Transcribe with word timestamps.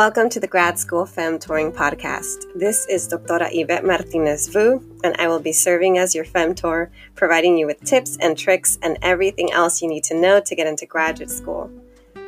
Welcome 0.00 0.30
to 0.30 0.40
the 0.40 0.46
Grad 0.46 0.78
School 0.78 1.04
Femtoring 1.04 1.74
Podcast. 1.74 2.46
This 2.54 2.86
is 2.86 3.06
Doctora 3.06 3.50
Yvette 3.52 3.84
Martinez 3.84 4.48
Vu, 4.48 4.82
and 5.04 5.14
I 5.18 5.28
will 5.28 5.40
be 5.40 5.52
serving 5.52 5.98
as 5.98 6.14
your 6.14 6.24
femtor, 6.24 6.88
providing 7.14 7.58
you 7.58 7.66
with 7.66 7.84
tips 7.84 8.16
and 8.18 8.38
tricks 8.38 8.78
and 8.80 8.96
everything 9.02 9.52
else 9.52 9.82
you 9.82 9.88
need 9.88 10.04
to 10.04 10.18
know 10.18 10.40
to 10.40 10.56
get 10.56 10.66
into 10.66 10.86
graduate 10.86 11.30
school. 11.30 11.70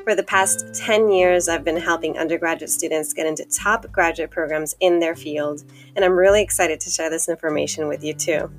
For 0.05 0.15
the 0.15 0.23
past 0.23 0.75
10 0.75 1.13
years, 1.13 1.49
I've 1.49 1.65
been 1.65 1.79
helping 1.79 2.19
undergraduate 2.19 2.69
students 2.69 3.15
get 3.15 3.25
into 3.25 3.47
top 3.47 3.91
graduate 3.91 4.31
programs 4.31 4.77
in 4.81 5.01
their 5.01 5.17
field, 5.17 5.65
and 5.97 6.05
I'm 6.05 6.13
really 6.13 6.43
excited 6.43 6.79
to 6.81 6.91
share 6.91 7.09
this 7.09 7.27
information 7.27 7.89
with 7.89 8.05
you 8.05 8.13
too. 8.13 8.51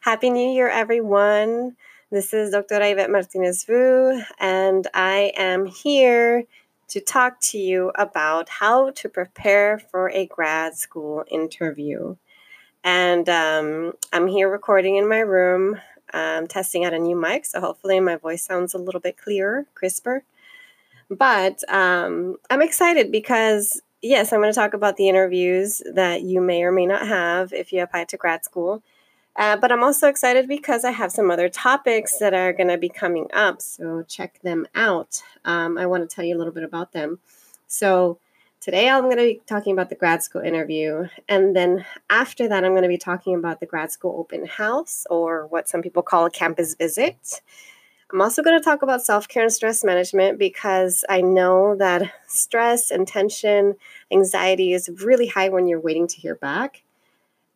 Happy 0.00 0.30
New 0.30 0.50
Year, 0.50 0.70
everyone. 0.70 1.76
This 2.10 2.34
is 2.34 2.50
Dr. 2.50 2.82
Yvette 2.82 3.10
Martinez 3.10 3.64
Vu, 3.64 4.22
and 4.38 4.86
I 4.92 5.32
am 5.36 5.64
here 5.64 6.44
to 6.88 7.00
talk 7.00 7.40
to 7.40 7.58
you 7.58 7.92
about 7.94 8.50
how 8.50 8.90
to 8.90 9.08
prepare 9.08 9.78
for 9.78 10.10
a 10.10 10.26
grad 10.26 10.76
school 10.76 11.24
interview. 11.30 12.16
And 12.84 13.26
um, 13.30 13.94
I'm 14.12 14.28
here 14.28 14.50
recording 14.50 14.96
in 14.96 15.08
my 15.08 15.20
room, 15.20 15.80
um, 16.12 16.46
testing 16.46 16.84
out 16.84 16.92
a 16.92 16.98
new 16.98 17.16
mic, 17.16 17.46
so 17.46 17.58
hopefully 17.58 17.98
my 18.00 18.16
voice 18.16 18.44
sounds 18.44 18.74
a 18.74 18.78
little 18.78 19.00
bit 19.00 19.16
clearer, 19.16 19.64
crisper. 19.74 20.24
But 21.08 21.64
um, 21.72 22.36
I'm 22.50 22.60
excited 22.60 23.10
because, 23.12 23.80
yes, 24.02 24.30
I'm 24.30 24.40
going 24.40 24.52
to 24.52 24.54
talk 24.54 24.74
about 24.74 24.98
the 24.98 25.08
interviews 25.08 25.80
that 25.94 26.20
you 26.20 26.42
may 26.42 26.64
or 26.64 26.70
may 26.70 26.84
not 26.84 27.08
have 27.08 27.54
if 27.54 27.72
you 27.72 27.82
apply 27.82 28.04
to 28.04 28.18
grad 28.18 28.44
school. 28.44 28.82
Uh, 29.36 29.56
but 29.56 29.72
I'm 29.72 29.82
also 29.82 30.08
excited 30.08 30.46
because 30.46 30.84
I 30.84 30.92
have 30.92 31.10
some 31.10 31.30
other 31.30 31.48
topics 31.48 32.18
that 32.18 32.34
are 32.34 32.52
going 32.52 32.68
to 32.68 32.78
be 32.78 32.88
coming 32.88 33.26
up. 33.32 33.60
So 33.60 34.04
check 34.06 34.40
them 34.42 34.66
out. 34.74 35.22
Um, 35.44 35.76
I 35.76 35.86
want 35.86 36.08
to 36.08 36.14
tell 36.14 36.24
you 36.24 36.36
a 36.36 36.38
little 36.38 36.52
bit 36.52 36.62
about 36.62 36.92
them. 36.92 37.18
So 37.66 38.18
today 38.60 38.88
I'm 38.88 39.04
going 39.04 39.16
to 39.16 39.24
be 39.24 39.40
talking 39.46 39.72
about 39.72 39.88
the 39.88 39.96
grad 39.96 40.22
school 40.22 40.42
interview. 40.42 41.08
And 41.28 41.56
then 41.56 41.84
after 42.08 42.46
that, 42.46 42.64
I'm 42.64 42.72
going 42.72 42.82
to 42.82 42.88
be 42.88 42.96
talking 42.96 43.34
about 43.34 43.58
the 43.58 43.66
grad 43.66 43.90
school 43.90 44.14
open 44.18 44.46
house 44.46 45.04
or 45.10 45.48
what 45.48 45.68
some 45.68 45.82
people 45.82 46.02
call 46.02 46.26
a 46.26 46.30
campus 46.30 46.76
visit. 46.76 47.42
I'm 48.12 48.20
also 48.20 48.44
going 48.44 48.56
to 48.56 48.64
talk 48.64 48.82
about 48.82 49.02
self 49.02 49.26
care 49.26 49.42
and 49.42 49.52
stress 49.52 49.82
management 49.82 50.38
because 50.38 51.04
I 51.08 51.20
know 51.20 51.74
that 51.76 52.12
stress 52.28 52.92
and 52.92 53.08
tension, 53.08 53.74
anxiety 54.12 54.72
is 54.72 54.88
really 55.02 55.26
high 55.26 55.48
when 55.48 55.66
you're 55.66 55.80
waiting 55.80 56.06
to 56.06 56.16
hear 56.20 56.36
back. 56.36 56.83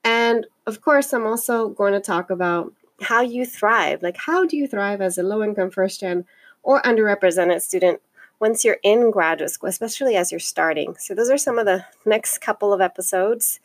And 0.04 0.46
of 0.66 0.80
course, 0.80 1.12
I'm 1.12 1.26
also 1.26 1.68
going 1.68 1.92
to 1.92 2.00
talk 2.00 2.30
about 2.30 2.72
how 3.00 3.20
you 3.20 3.46
thrive. 3.46 4.02
Like, 4.02 4.16
how 4.16 4.44
do 4.44 4.56
you 4.56 4.66
thrive 4.66 5.00
as 5.00 5.18
a 5.18 5.22
low 5.22 5.42
income 5.42 5.70
first 5.70 6.00
gen 6.00 6.24
or 6.62 6.82
underrepresented 6.82 7.60
student 7.62 8.00
once 8.40 8.64
you're 8.64 8.78
in 8.82 9.10
graduate 9.10 9.50
school, 9.50 9.68
especially 9.68 10.16
as 10.16 10.30
you're 10.30 10.40
starting? 10.40 10.96
So, 10.98 11.14
those 11.14 11.30
are 11.30 11.38
some 11.38 11.58
of 11.58 11.66
the 11.66 11.84
next 12.04 12.38
couple 12.38 12.72
of 12.72 12.80
episodes. 12.80 13.60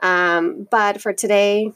Um, 0.00 0.66
but 0.70 1.00
for 1.00 1.12
today, 1.12 1.72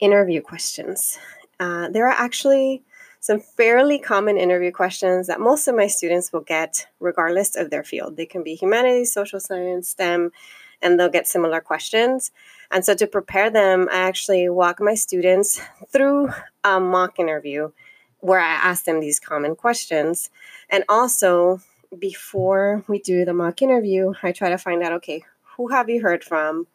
interview 0.00 0.40
questions. 0.40 1.18
Uh, 1.60 1.88
there 1.88 2.06
are 2.06 2.16
actually 2.16 2.82
some 3.20 3.38
fairly 3.38 3.98
common 3.98 4.38
interview 4.38 4.72
questions 4.72 5.26
that 5.26 5.40
most 5.40 5.68
of 5.68 5.76
my 5.76 5.86
students 5.86 6.32
will 6.32 6.40
get, 6.40 6.86
regardless 6.98 7.54
of 7.54 7.70
their 7.70 7.84
field. 7.84 8.16
They 8.16 8.26
can 8.26 8.42
be 8.42 8.54
humanities, 8.54 9.12
social 9.12 9.38
science, 9.38 9.90
STEM, 9.90 10.32
and 10.82 10.98
they'll 10.98 11.08
get 11.08 11.26
similar 11.26 11.60
questions. 11.60 12.30
And 12.70 12.84
so 12.84 12.94
to 12.94 13.06
prepare 13.06 13.50
them, 13.50 13.88
I 13.90 13.98
actually 13.98 14.48
walk 14.48 14.80
my 14.80 14.94
students 14.94 15.60
through 15.88 16.30
a 16.62 16.78
mock 16.78 17.18
interview 17.18 17.72
where 18.20 18.40
I 18.40 18.52
ask 18.52 18.84
them 18.84 19.00
these 19.00 19.18
common 19.18 19.56
questions. 19.56 20.30
And 20.68 20.84
also, 20.88 21.60
before 21.98 22.84
we 22.86 23.00
do 23.00 23.24
the 23.24 23.34
mock 23.34 23.62
interview, 23.62 24.12
I 24.22 24.32
try 24.32 24.50
to 24.50 24.58
find 24.58 24.82
out 24.82 24.92
okay, 24.92 25.24
who 25.56 25.68
have 25.68 25.88
you 25.88 26.02
heard 26.02 26.22
from? 26.22 26.66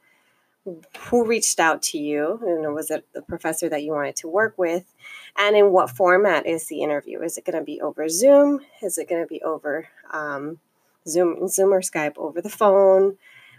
Who 1.09 1.25
reached 1.25 1.59
out 1.59 1.81
to 1.83 1.99
you? 1.99 2.39
And 2.41 2.73
was 2.73 2.89
it 2.89 3.05
the 3.13 3.21
professor 3.21 3.69
that 3.69 3.83
you 3.83 3.91
wanted 3.91 4.15
to 4.17 4.27
work 4.27 4.55
with? 4.57 4.93
And 5.37 5.55
in 5.55 5.71
what 5.71 5.91
format 5.91 6.45
is 6.47 6.67
the 6.67 6.81
interview? 6.81 7.21
Is 7.21 7.37
it 7.37 7.45
going 7.45 7.57
to 7.57 7.63
be 7.63 7.79
over 7.81 8.09
Zoom? 8.09 8.61
Is 8.81 8.97
it 8.97 9.07
going 9.07 9.21
to 9.21 9.27
be 9.27 9.41
over 9.43 9.87
um, 10.11 10.59
Zoom, 11.07 11.47
Zoom 11.47 11.71
or 11.71 11.81
Skype 11.81 12.17
over 12.17 12.41
the 12.41 12.49
phone? 12.49 13.17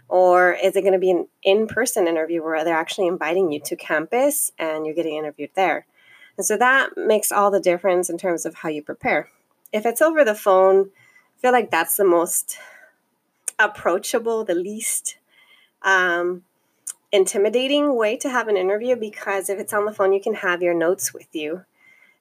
Or 0.09 0.53
is 0.53 0.75
it 0.75 0.81
going 0.81 0.93
to 0.93 0.99
be 0.99 1.11
an 1.11 1.27
in 1.43 1.67
person 1.67 2.07
interview 2.07 2.43
where 2.43 2.63
they're 2.63 2.75
actually 2.75 3.07
inviting 3.07 3.51
you 3.51 3.59
to 3.61 3.75
campus 3.75 4.51
and 4.57 4.85
you're 4.85 4.95
getting 4.95 5.17
interviewed 5.17 5.51
there? 5.55 5.85
And 6.37 6.45
so 6.45 6.55
that 6.57 6.91
makes 6.95 7.31
all 7.31 7.51
the 7.51 7.59
difference 7.59 8.09
in 8.09 8.17
terms 8.17 8.45
of 8.45 8.55
how 8.55 8.69
you 8.69 8.81
prepare. 8.81 9.29
If 9.73 9.85
it's 9.85 10.01
over 10.01 10.23
the 10.23 10.35
phone, 10.35 10.91
I 11.37 11.41
feel 11.41 11.51
like 11.51 11.71
that's 11.71 11.97
the 11.97 12.05
most 12.05 12.57
approachable, 13.59 14.45
the 14.45 14.55
least 14.55 15.17
um, 15.81 16.43
intimidating 17.11 17.95
way 17.95 18.15
to 18.17 18.29
have 18.29 18.47
an 18.47 18.57
interview 18.57 18.95
because 18.95 19.49
if 19.49 19.59
it's 19.59 19.73
on 19.73 19.85
the 19.85 19.93
phone, 19.93 20.13
you 20.13 20.21
can 20.21 20.35
have 20.35 20.61
your 20.61 20.73
notes 20.73 21.13
with 21.13 21.27
you 21.33 21.65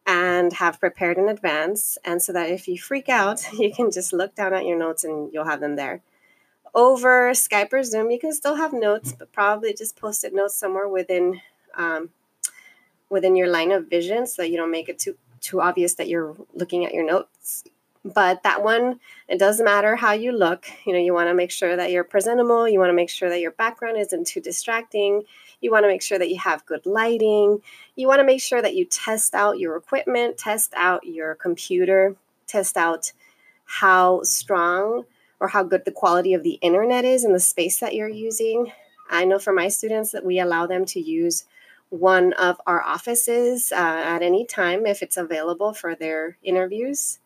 and 0.07 0.55
have 0.55 0.81
prepared 0.81 1.19
in 1.19 1.29
advance. 1.29 1.99
And 2.05 2.23
so 2.23 2.33
that 2.33 2.51
if 2.51 2.67
you 2.67 2.79
freak 2.79 3.09
out, 3.09 3.53
you 3.59 3.73
can 3.73 3.91
just 3.93 4.13
look 4.13 4.35
down 4.35 4.55
at 4.55 4.67
your 4.67 4.79
notes 4.79 5.05
and 5.05 5.33
you'll 5.33 5.45
have 5.45 5.61
them 5.61 5.77
there 5.77 6.03
over 6.77 7.33
Skype 7.33 7.73
or 7.73 7.83
Zoom, 7.83 8.11
you 8.11 8.21
can 8.21 8.33
still 8.33 8.55
have 8.55 8.73
notes, 8.73 9.15
but 9.19 9.33
probably 9.33 9.75
just 9.75 9.97
post-it 9.97 10.35
notes 10.35 10.55
somewhere 10.55 10.89
within 10.89 11.41
um, 11.75 12.11
within 13.09 13.35
your 13.35 13.49
line 13.49 13.73
of 13.73 13.89
vision, 13.89 14.27
so 14.27 14.43
you 14.43 14.57
don't 14.57 14.71
make 14.71 14.89
it 14.89 14.99
too 14.99 15.17
too 15.41 15.61
obvious 15.61 15.95
that 15.95 16.09
you're 16.09 16.37
looking 16.55 16.85
at 16.85 16.95
your 16.95 17.05
notes. 17.05 17.65
But 18.05 18.43
that 18.45 18.63
one, 18.63 19.01
it 19.29 19.39
doesn't 19.39 19.65
matter 19.65 19.97
how 19.97 20.13
you 20.13 20.33
look. 20.33 20.67
You 20.85 20.93
know, 20.93 20.99
you 20.99 21.13
want 21.13 21.29
to 21.29 21.35
make 21.35 21.51
sure 21.51 21.77
that 21.77 21.91
you're 21.91 22.05
presentable. 22.05 22.69
You 22.69 22.79
want 22.79 22.91
to 22.91 22.95
make 22.95 23.11
sure 23.11 23.29
that 23.29 23.41
your 23.41 23.51
background 23.51 23.97
isn't 23.97 24.27
too 24.27 24.41
distracting. 24.41 25.23
You 25.61 25.73
want 25.73 25.85
to 25.85 25.89
make 25.89 26.03
sure 26.03 26.19
that 26.19 26.31
you 26.31 26.39
have 26.39 26.67
good 26.67 26.87
lighting. 26.87 27.61
You 27.97 28.07
want 28.07 28.21
to 28.21 28.25
make 28.25 28.41
sure 28.41 28.63
that 28.63 28.77
you 28.77 28.85
test 28.85 29.35
out 29.35 29.59
your 29.59 29.77
equipment, 29.77 30.37
test 30.37 30.73
out 30.77 31.05
your 31.05 31.35
computer, 31.35 32.15
test 32.47 32.77
out 32.77 33.13
how 33.65 34.23
strong 34.23 35.05
or 35.41 35.49
how 35.49 35.63
good 35.63 35.85
the 35.85 35.93
quality 35.93 36.35
of 36.35 36.43
the 36.43 36.59
internet 36.63 37.05
is 37.05 37.25
in 37.25 37.33
the 37.33 37.41
space 37.41 37.79
that 37.81 37.95
you're 37.95 38.09
using. 38.09 38.73
I 39.11 39.25
know 39.25 39.39
for 39.39 39.53
my 39.53 39.69
students 39.69 40.13
that 40.13 40.25
we 40.25 40.39
allow 40.39 40.67
them 40.67 40.85
to 40.87 41.01
use 41.01 41.45
one 41.91 42.33
of 42.35 42.61
our 42.67 42.83
offices 42.83 43.71
uh, 43.73 43.77
at 43.77 44.23
any 44.23 44.45
time 44.45 44.87
if 44.87 45.03
it's 45.03 45.17
available 45.17 45.73
for 45.73 45.95
their 45.95 46.37
interviews. 46.43 47.21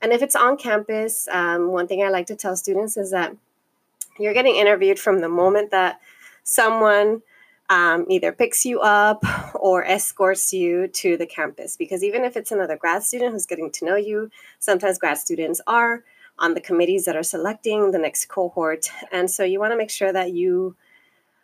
And 0.00 0.12
if 0.12 0.22
it's 0.22 0.34
on 0.34 0.56
campus, 0.56 1.28
um, 1.30 1.68
one 1.68 1.86
thing 1.86 2.02
I 2.02 2.08
like 2.08 2.26
to 2.26 2.36
tell 2.36 2.56
students 2.56 2.96
is 2.96 3.12
that 3.12 3.36
you're 4.18 4.34
getting 4.34 4.56
interviewed 4.56 4.98
from 4.98 5.20
the 5.20 5.28
moment 5.28 5.70
that 5.70 6.00
someone 6.42 7.22
um, 7.70 8.04
either 8.08 8.32
picks 8.32 8.64
you 8.64 8.80
up 8.80 9.24
or 9.54 9.84
escorts 9.84 10.52
you 10.52 10.88
to 10.88 11.16
the 11.16 11.26
campus. 11.26 11.76
Because 11.76 12.02
even 12.02 12.24
if 12.24 12.36
it's 12.36 12.50
another 12.50 12.76
grad 12.76 13.04
student 13.04 13.32
who's 13.32 13.46
getting 13.46 13.70
to 13.70 13.84
know 13.84 13.96
you, 13.96 14.30
sometimes 14.58 14.98
grad 14.98 15.18
students 15.18 15.60
are 15.66 16.02
on 16.38 16.54
the 16.54 16.60
committees 16.60 17.04
that 17.04 17.16
are 17.16 17.22
selecting 17.22 17.90
the 17.90 17.98
next 17.98 18.26
cohort. 18.26 18.86
And 19.10 19.30
so 19.30 19.44
you 19.44 19.60
want 19.60 19.72
to 19.72 19.76
make 19.76 19.90
sure 19.90 20.12
that 20.12 20.32
you 20.32 20.76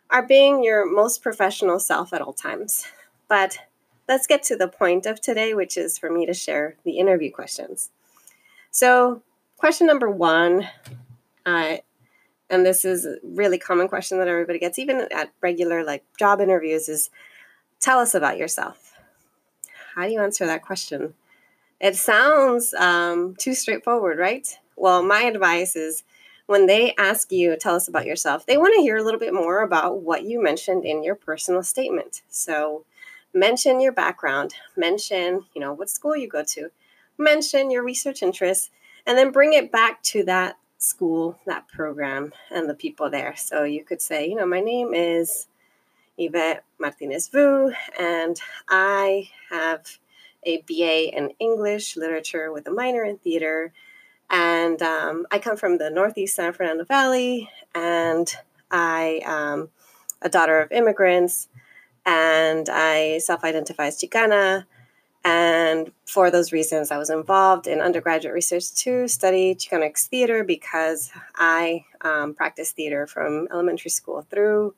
are 0.09 0.25
being 0.25 0.63
your 0.63 0.85
most 0.85 1.21
professional 1.21 1.79
self 1.79 2.13
at 2.13 2.21
all 2.21 2.33
times. 2.33 2.85
But 3.27 3.59
let's 4.07 4.27
get 4.27 4.43
to 4.43 4.55
the 4.55 4.67
point 4.67 5.05
of 5.05 5.21
today, 5.21 5.53
which 5.53 5.77
is 5.77 5.97
for 5.97 6.09
me 6.09 6.25
to 6.25 6.33
share 6.33 6.75
the 6.83 6.97
interview 6.97 7.31
questions. 7.31 7.91
So, 8.71 9.21
question 9.57 9.87
number 9.87 10.09
one, 10.09 10.67
uh, 11.45 11.77
and 12.49 12.65
this 12.65 12.83
is 12.83 13.05
a 13.05 13.17
really 13.23 13.59
common 13.59 13.87
question 13.87 14.17
that 14.17 14.27
everybody 14.27 14.59
gets, 14.59 14.79
even 14.79 15.07
at 15.13 15.31
regular 15.41 15.83
like 15.83 16.03
job 16.17 16.41
interviews, 16.41 16.89
is 16.89 17.09
tell 17.79 17.99
us 17.99 18.15
about 18.15 18.37
yourself. 18.37 18.93
How 19.95 20.05
do 20.05 20.11
you 20.11 20.21
answer 20.21 20.45
that 20.45 20.63
question? 20.63 21.13
It 21.79 21.95
sounds 21.95 22.73
um, 22.73 23.35
too 23.37 23.53
straightforward, 23.53 24.17
right? 24.17 24.47
Well, 24.79 25.03
my 25.03 25.23
advice 25.23 25.75
is 25.75 26.03
when 26.45 26.65
they 26.65 26.95
ask 26.97 27.33
you, 27.33 27.57
tell 27.57 27.75
us 27.75 27.89
about 27.89 28.05
yourself, 28.05 28.45
they 28.45 28.57
want 28.57 28.73
to 28.75 28.81
hear 28.81 28.95
a 28.95 29.03
little 29.03 29.19
bit 29.19 29.33
more 29.33 29.61
about 29.61 30.01
what 30.01 30.23
you 30.23 30.41
mentioned 30.41 30.85
in 30.85 31.03
your 31.03 31.15
personal 31.15 31.63
statement. 31.63 32.21
So, 32.29 32.85
mention 33.33 33.81
your 33.81 33.91
background, 33.91 34.53
mention, 34.77 35.45
you 35.53 35.59
know, 35.59 35.73
what 35.73 35.89
school 35.89 36.15
you 36.15 36.29
go 36.29 36.43
to, 36.43 36.69
mention 37.17 37.69
your 37.69 37.83
research 37.83 38.23
interests, 38.23 38.71
and 39.05 39.17
then 39.17 39.31
bring 39.31 39.51
it 39.51 39.69
back 39.69 40.01
to 40.03 40.23
that 40.23 40.57
school, 40.77 41.37
that 41.45 41.67
program, 41.67 42.31
and 42.49 42.69
the 42.69 42.73
people 42.73 43.09
there. 43.09 43.35
So, 43.35 43.65
you 43.65 43.83
could 43.83 44.01
say, 44.01 44.29
you 44.29 44.35
know, 44.35 44.45
my 44.45 44.61
name 44.61 44.93
is 44.93 45.47
Yvette 46.17 46.63
Martinez 46.79 47.27
Vu, 47.27 47.73
and 47.99 48.39
I 48.69 49.29
have 49.49 49.99
a 50.43 50.61
BA 50.61 51.15
in 51.17 51.31
English 51.37 51.97
literature 51.97 52.53
with 52.53 52.65
a 52.65 52.71
minor 52.71 53.03
in 53.03 53.17
theater 53.17 53.73
and 54.29 54.81
um, 54.81 55.25
I 55.31 55.39
come 55.39 55.57
from 55.57 55.77
the 55.77 55.89
Northeast 55.89 56.35
San 56.35 56.53
Fernando 56.53 56.83
Valley, 56.85 57.49
and 57.73 58.33
I 58.71 59.21
am 59.25 59.61
um, 59.61 59.69
a 60.21 60.29
daughter 60.29 60.59
of 60.59 60.71
immigrants, 60.71 61.47
and 62.05 62.67
I 62.69 63.19
self-identify 63.19 63.87
as 63.87 64.01
Chicana, 64.01 64.65
And 65.23 65.91
for 66.05 66.31
those 66.31 66.51
reasons, 66.53 66.91
I 66.91 66.97
was 66.97 67.09
involved 67.09 67.67
in 67.67 67.81
undergraduate 67.81 68.33
research 68.33 68.73
to 68.75 69.07
study 69.07 69.53
Chicanx 69.53 70.07
theater 70.07 70.43
because 70.43 71.11
I 71.35 71.85
um, 72.01 72.33
practiced 72.33 72.75
theater 72.75 73.05
from 73.05 73.47
elementary 73.51 73.91
school 73.91 74.25
through 74.29 74.75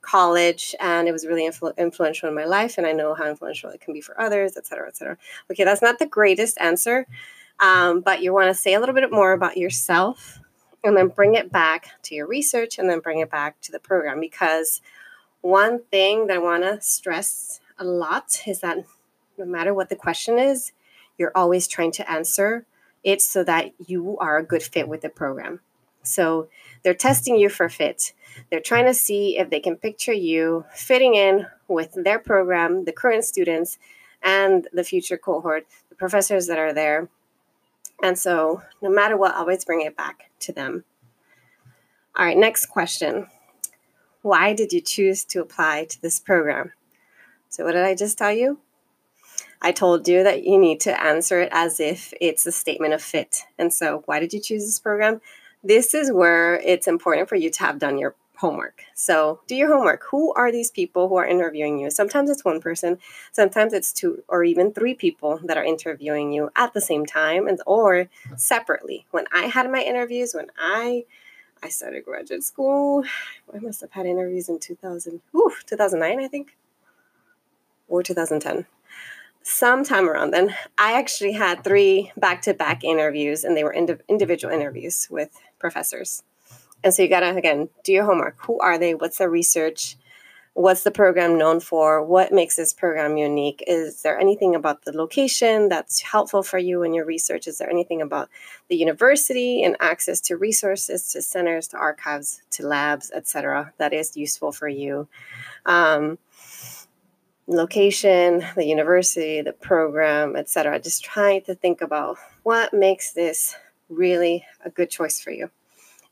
college, 0.00 0.74
and 0.80 1.06
it 1.06 1.12
was 1.12 1.26
really 1.26 1.46
influ- 1.46 1.76
influential 1.76 2.28
in 2.28 2.34
my 2.34 2.46
life. 2.46 2.78
And 2.78 2.86
I 2.86 2.92
know 2.92 3.14
how 3.14 3.26
influential 3.26 3.70
it 3.70 3.80
can 3.80 3.92
be 3.92 4.00
for 4.00 4.18
others, 4.18 4.56
et 4.56 4.66
cetera, 4.66 4.88
et 4.88 4.96
cetera. 4.96 5.18
Okay, 5.50 5.64
that's 5.64 5.82
not 5.82 5.98
the 5.98 6.06
greatest 6.06 6.56
answer, 6.58 7.06
um, 7.60 8.00
but 8.00 8.22
you 8.22 8.32
want 8.32 8.48
to 8.48 8.54
say 8.54 8.74
a 8.74 8.80
little 8.80 8.94
bit 8.94 9.10
more 9.10 9.32
about 9.32 9.56
yourself 9.56 10.40
and 10.84 10.96
then 10.96 11.08
bring 11.08 11.34
it 11.34 11.52
back 11.52 11.90
to 12.02 12.14
your 12.14 12.26
research 12.26 12.78
and 12.78 12.88
then 12.88 13.00
bring 13.00 13.20
it 13.20 13.30
back 13.30 13.60
to 13.60 13.72
the 13.72 13.78
program 13.78 14.20
because 14.20 14.80
one 15.40 15.82
thing 15.90 16.26
that 16.26 16.36
I 16.36 16.38
want 16.38 16.62
to 16.62 16.80
stress 16.80 17.60
a 17.78 17.84
lot 17.84 18.42
is 18.46 18.60
that 18.60 18.78
no 19.38 19.44
matter 19.44 19.74
what 19.74 19.88
the 19.88 19.96
question 19.96 20.38
is, 20.38 20.72
you're 21.18 21.32
always 21.34 21.66
trying 21.66 21.92
to 21.92 22.10
answer 22.10 22.64
it 23.04 23.20
so 23.20 23.44
that 23.44 23.72
you 23.86 24.16
are 24.18 24.38
a 24.38 24.44
good 24.44 24.62
fit 24.62 24.88
with 24.88 25.02
the 25.02 25.08
program. 25.08 25.60
So 26.02 26.48
they're 26.82 26.94
testing 26.94 27.36
you 27.36 27.48
for 27.48 27.68
fit. 27.68 28.12
They're 28.50 28.60
trying 28.60 28.86
to 28.86 28.94
see 28.94 29.38
if 29.38 29.50
they 29.50 29.60
can 29.60 29.76
picture 29.76 30.12
you 30.12 30.64
fitting 30.74 31.14
in 31.14 31.46
with 31.68 31.92
their 31.94 32.18
program, 32.18 32.84
the 32.84 32.92
current 32.92 33.24
students, 33.24 33.78
and 34.22 34.68
the 34.72 34.84
future 34.84 35.16
cohort, 35.16 35.66
the 35.88 35.94
professors 35.94 36.46
that 36.46 36.58
are 36.58 36.72
there. 36.72 37.08
And 38.02 38.18
so, 38.18 38.62
no 38.82 38.90
matter 38.90 39.16
what, 39.16 39.34
always 39.34 39.64
bring 39.64 39.80
it 39.80 39.96
back 39.96 40.30
to 40.40 40.52
them. 40.52 40.84
All 42.16 42.26
right, 42.26 42.36
next 42.36 42.66
question. 42.66 43.28
Why 44.22 44.52
did 44.52 44.72
you 44.72 44.80
choose 44.80 45.24
to 45.26 45.40
apply 45.40 45.84
to 45.86 46.02
this 46.02 46.18
program? 46.18 46.72
So, 47.48 47.64
what 47.64 47.72
did 47.72 47.84
I 47.84 47.94
just 47.94 48.18
tell 48.18 48.32
you? 48.32 48.58
I 49.60 49.70
told 49.70 50.08
you 50.08 50.24
that 50.24 50.44
you 50.44 50.58
need 50.58 50.80
to 50.80 51.00
answer 51.00 51.40
it 51.40 51.48
as 51.52 51.78
if 51.78 52.12
it's 52.20 52.44
a 52.44 52.52
statement 52.52 52.92
of 52.92 53.00
fit. 53.00 53.42
And 53.56 53.72
so, 53.72 54.02
why 54.06 54.18
did 54.18 54.32
you 54.32 54.40
choose 54.40 54.64
this 54.66 54.80
program? 54.80 55.20
This 55.62 55.94
is 55.94 56.10
where 56.12 56.56
it's 56.56 56.88
important 56.88 57.28
for 57.28 57.36
you 57.36 57.50
to 57.50 57.60
have 57.60 57.78
done 57.78 57.98
your 57.98 58.16
homework. 58.42 58.82
So, 58.94 59.40
do 59.46 59.54
your 59.54 59.72
homework. 59.72 60.02
Who 60.10 60.34
are 60.34 60.50
these 60.50 60.70
people 60.70 61.08
who 61.08 61.14
are 61.14 61.26
interviewing 61.26 61.78
you? 61.78 61.90
Sometimes 61.90 62.28
it's 62.28 62.44
one 62.44 62.60
person, 62.60 62.98
sometimes 63.30 63.72
it's 63.72 63.92
two 63.92 64.24
or 64.28 64.42
even 64.42 64.72
three 64.72 64.94
people 64.94 65.40
that 65.44 65.56
are 65.56 65.64
interviewing 65.64 66.32
you 66.32 66.50
at 66.56 66.74
the 66.74 66.80
same 66.80 67.06
time 67.06 67.46
and 67.46 67.60
or 67.66 68.08
separately. 68.36 69.06
When 69.12 69.26
I 69.32 69.44
had 69.44 69.70
my 69.70 69.82
interviews, 69.82 70.34
when 70.34 70.48
I 70.58 71.04
I 71.62 71.68
started 71.68 72.04
graduate 72.04 72.42
school, 72.42 73.04
I 73.54 73.58
must 73.60 73.80
have 73.82 73.92
had 73.92 74.06
interviews 74.06 74.48
in 74.48 74.58
2000, 74.58 75.20
whew, 75.30 75.52
2009, 75.66 76.24
I 76.24 76.28
think, 76.28 76.56
or 77.86 78.02
2010 78.02 78.66
sometime 79.44 80.08
around 80.08 80.30
then, 80.30 80.54
I 80.78 80.98
actually 80.98 81.32
had 81.32 81.64
three 81.64 82.12
back 82.16 82.42
to 82.42 82.54
back 82.54 82.84
interviews, 82.84 83.42
and 83.44 83.56
they 83.56 83.64
were 83.64 83.72
ind- 83.72 84.02
individual 84.08 84.54
interviews 84.54 85.08
with 85.10 85.40
professors. 85.58 86.22
And 86.84 86.92
so 86.92 87.02
you 87.02 87.08
got 87.08 87.20
to, 87.20 87.36
again, 87.36 87.68
do 87.84 87.92
your 87.92 88.04
homework. 88.04 88.36
Who 88.46 88.58
are 88.60 88.78
they? 88.78 88.94
What's 88.94 89.18
their 89.18 89.30
research? 89.30 89.96
What's 90.54 90.82
the 90.82 90.90
program 90.90 91.38
known 91.38 91.60
for? 91.60 92.04
What 92.04 92.30
makes 92.30 92.56
this 92.56 92.74
program 92.74 93.16
unique? 93.16 93.64
Is 93.66 94.02
there 94.02 94.18
anything 94.18 94.54
about 94.54 94.84
the 94.84 94.94
location 94.94 95.70
that's 95.70 96.00
helpful 96.02 96.42
for 96.42 96.58
you 96.58 96.82
in 96.82 96.92
your 96.92 97.06
research? 97.06 97.46
Is 97.46 97.56
there 97.56 97.70
anything 97.70 98.02
about 98.02 98.28
the 98.68 98.76
university 98.76 99.62
and 99.62 99.76
access 99.80 100.20
to 100.22 100.36
resources, 100.36 101.10
to 101.12 101.22
centers, 101.22 101.68
to 101.68 101.78
archives, 101.78 102.42
to 102.50 102.66
labs, 102.66 103.10
etc., 103.14 103.72
that 103.78 103.94
is 103.94 104.14
useful 104.14 104.52
for 104.52 104.68
you? 104.68 105.08
Um, 105.64 106.18
location, 107.46 108.44
the 108.54 108.66
university, 108.66 109.40
the 109.40 109.54
program, 109.54 110.36
etc. 110.36 110.78
Just 110.80 111.02
trying 111.02 111.42
to 111.42 111.54
think 111.54 111.80
about 111.80 112.18
what 112.42 112.74
makes 112.74 113.12
this 113.12 113.56
really 113.88 114.44
a 114.64 114.70
good 114.70 114.90
choice 114.90 115.18
for 115.18 115.30
you. 115.30 115.50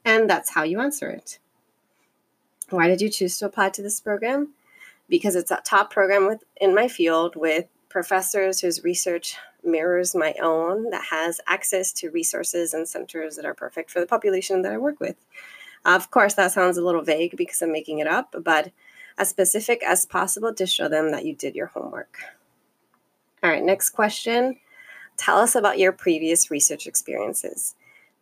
And 0.05 0.29
that's 0.29 0.51
how 0.51 0.63
you 0.63 0.81
answer 0.81 1.09
it. 1.09 1.39
Why 2.71 2.87
did 2.87 3.01
you 3.01 3.09
choose 3.09 3.39
to 3.39 3.47
apply 3.47 3.71
to 3.71 3.83
this 3.83 4.01
program? 4.01 4.55
Because 5.09 5.35
it's 5.35 5.51
a 5.51 5.61
top 5.65 5.93
program 5.93 6.27
with, 6.27 6.45
in 6.61 6.75
my 6.75 6.89
field 6.89 7.37
with 7.37 7.67
professors 7.89 8.61
whose 8.61 8.85
research 8.85 9.37
mirrors 9.65 10.15
my 10.15 10.35
own, 10.41 10.91
that 10.91 11.05
has 11.11 11.41
access 11.47 11.93
to 11.93 12.11
resources 12.11 12.73
and 12.73 12.89
centers 12.89 13.37
that 13.37 13.45
are 13.45 13.55
perfect 13.55 13.91
for 13.91 14.01
the 14.01 14.07
population 14.07 14.63
that 14.63 14.73
I 14.73 14.79
work 14.79 15.01
with. 15.01 15.17
Of 15.85 16.11
course, 16.11 16.35
that 16.35 16.53
sounds 16.53 16.77
a 16.77 16.85
little 16.85 17.03
vague 17.03 17.37
because 17.37 17.61
I'm 17.61 17.73
making 17.73 17.99
it 17.99 18.07
up, 18.07 18.35
but 18.43 18.71
as 19.19 19.29
specific 19.29 19.83
as 19.83 20.07
possible 20.07 20.55
to 20.55 20.67
show 20.67 20.89
them 20.89 21.11
that 21.11 21.25
you 21.25 21.35
did 21.35 21.55
your 21.55 21.67
homework. 21.67 22.19
All 23.43 23.51
right, 23.51 23.63
next 23.63 23.91
question. 23.91 24.59
Tell 25.17 25.39
us 25.39 25.55
about 25.55 25.79
your 25.79 25.93
previous 25.93 26.51
research 26.51 26.87
experiences. 26.87 27.75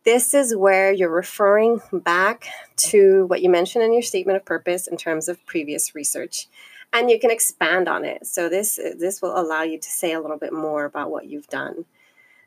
This 0.05 0.33
is 0.33 0.55
where 0.55 0.91
you're 0.91 1.09
referring 1.09 1.81
back 1.91 2.47
to 2.77 3.25
what 3.27 3.41
you 3.41 3.49
mentioned 3.49 3.83
in 3.83 3.93
your 3.93 4.01
statement 4.01 4.37
of 4.37 4.45
purpose 4.45 4.87
in 4.87 4.97
terms 4.97 5.27
of 5.27 5.45
previous 5.45 5.93
research 5.93 6.47
and 6.93 7.09
you 7.09 7.19
can 7.19 7.31
expand 7.31 7.87
on 7.87 8.05
it. 8.05 8.25
So 8.25 8.49
this 8.49 8.79
this 8.97 9.21
will 9.21 9.39
allow 9.39 9.63
you 9.63 9.79
to 9.79 9.89
say 9.89 10.13
a 10.13 10.19
little 10.19 10.37
bit 10.37 10.53
more 10.53 10.85
about 10.85 11.11
what 11.11 11.27
you've 11.27 11.47
done. 11.47 11.85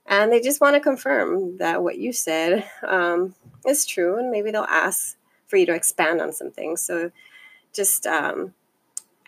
And 0.06 0.32
they 0.32 0.40
just 0.40 0.60
want 0.60 0.75
to 0.75 0.81
confirm 0.81 1.58
that 1.58 1.82
what 1.82 1.99
you 1.99 2.12
said 2.12 2.69
um, 2.87 3.34
is 3.66 3.87
true, 3.87 4.19
and 4.19 4.31
maybe 4.31 4.50
they'll 4.50 4.62
ask 4.62 5.16
for 5.46 5.56
you 5.56 5.66
to 5.66 5.75
expand 5.75 6.20
on 6.20 6.32
some 6.32 6.50
things. 6.50 6.81
So 6.81 7.12
just 7.72 8.06
um, 8.06 8.52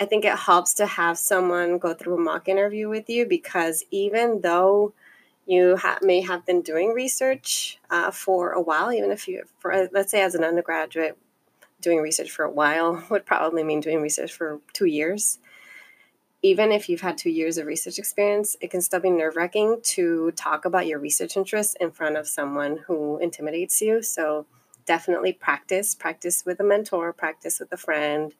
I 0.00 0.04
think 0.04 0.24
it 0.24 0.36
helps 0.36 0.74
to 0.74 0.86
have 0.86 1.16
someone 1.16 1.78
go 1.78 1.94
through 1.94 2.16
a 2.16 2.20
mock 2.20 2.48
interview 2.48 2.88
with 2.88 3.08
you 3.08 3.24
because 3.24 3.84
even 3.90 4.40
though 4.40 4.92
you 5.46 5.76
ha- 5.76 5.98
may 6.02 6.20
have 6.20 6.46
been 6.46 6.62
doing 6.62 6.90
research 6.90 7.78
uh, 7.90 8.10
for 8.10 8.52
a 8.52 8.60
while, 8.60 8.92
even 8.92 9.10
if 9.10 9.28
you, 9.28 9.44
for 9.58 9.88
let's 9.92 10.10
say 10.10 10.22
as 10.22 10.34
an 10.34 10.44
undergraduate, 10.44 11.18
doing 11.80 12.00
research 12.00 12.30
for 12.30 12.44
a 12.44 12.50
while 12.50 13.04
would 13.10 13.26
probably 13.26 13.62
mean 13.62 13.80
doing 13.80 14.00
research 14.00 14.32
for 14.32 14.60
two 14.72 14.86
years. 14.86 15.38
Even 16.42 16.72
if 16.72 16.88
you've 16.88 17.00
had 17.00 17.16
two 17.16 17.30
years 17.30 17.56
of 17.56 17.66
research 17.66 17.98
experience, 17.98 18.56
it 18.60 18.70
can 18.70 18.82
still 18.82 19.00
be 19.00 19.10
nerve 19.10 19.36
wracking 19.36 19.80
to 19.82 20.30
talk 20.32 20.66
about 20.66 20.86
your 20.86 20.98
research 20.98 21.36
interests 21.36 21.74
in 21.80 21.90
front 21.90 22.16
of 22.16 22.28
someone 22.28 22.78
who 22.86 23.18
intimidates 23.18 23.80
you. 23.80 24.02
So 24.02 24.46
definitely 24.84 25.32
practice, 25.32 25.94
practice 25.94 26.44
with 26.44 26.60
a 26.60 26.64
mentor, 26.64 27.14
practice 27.14 27.60
with 27.60 27.72
a 27.72 27.78
friend, 27.78 28.34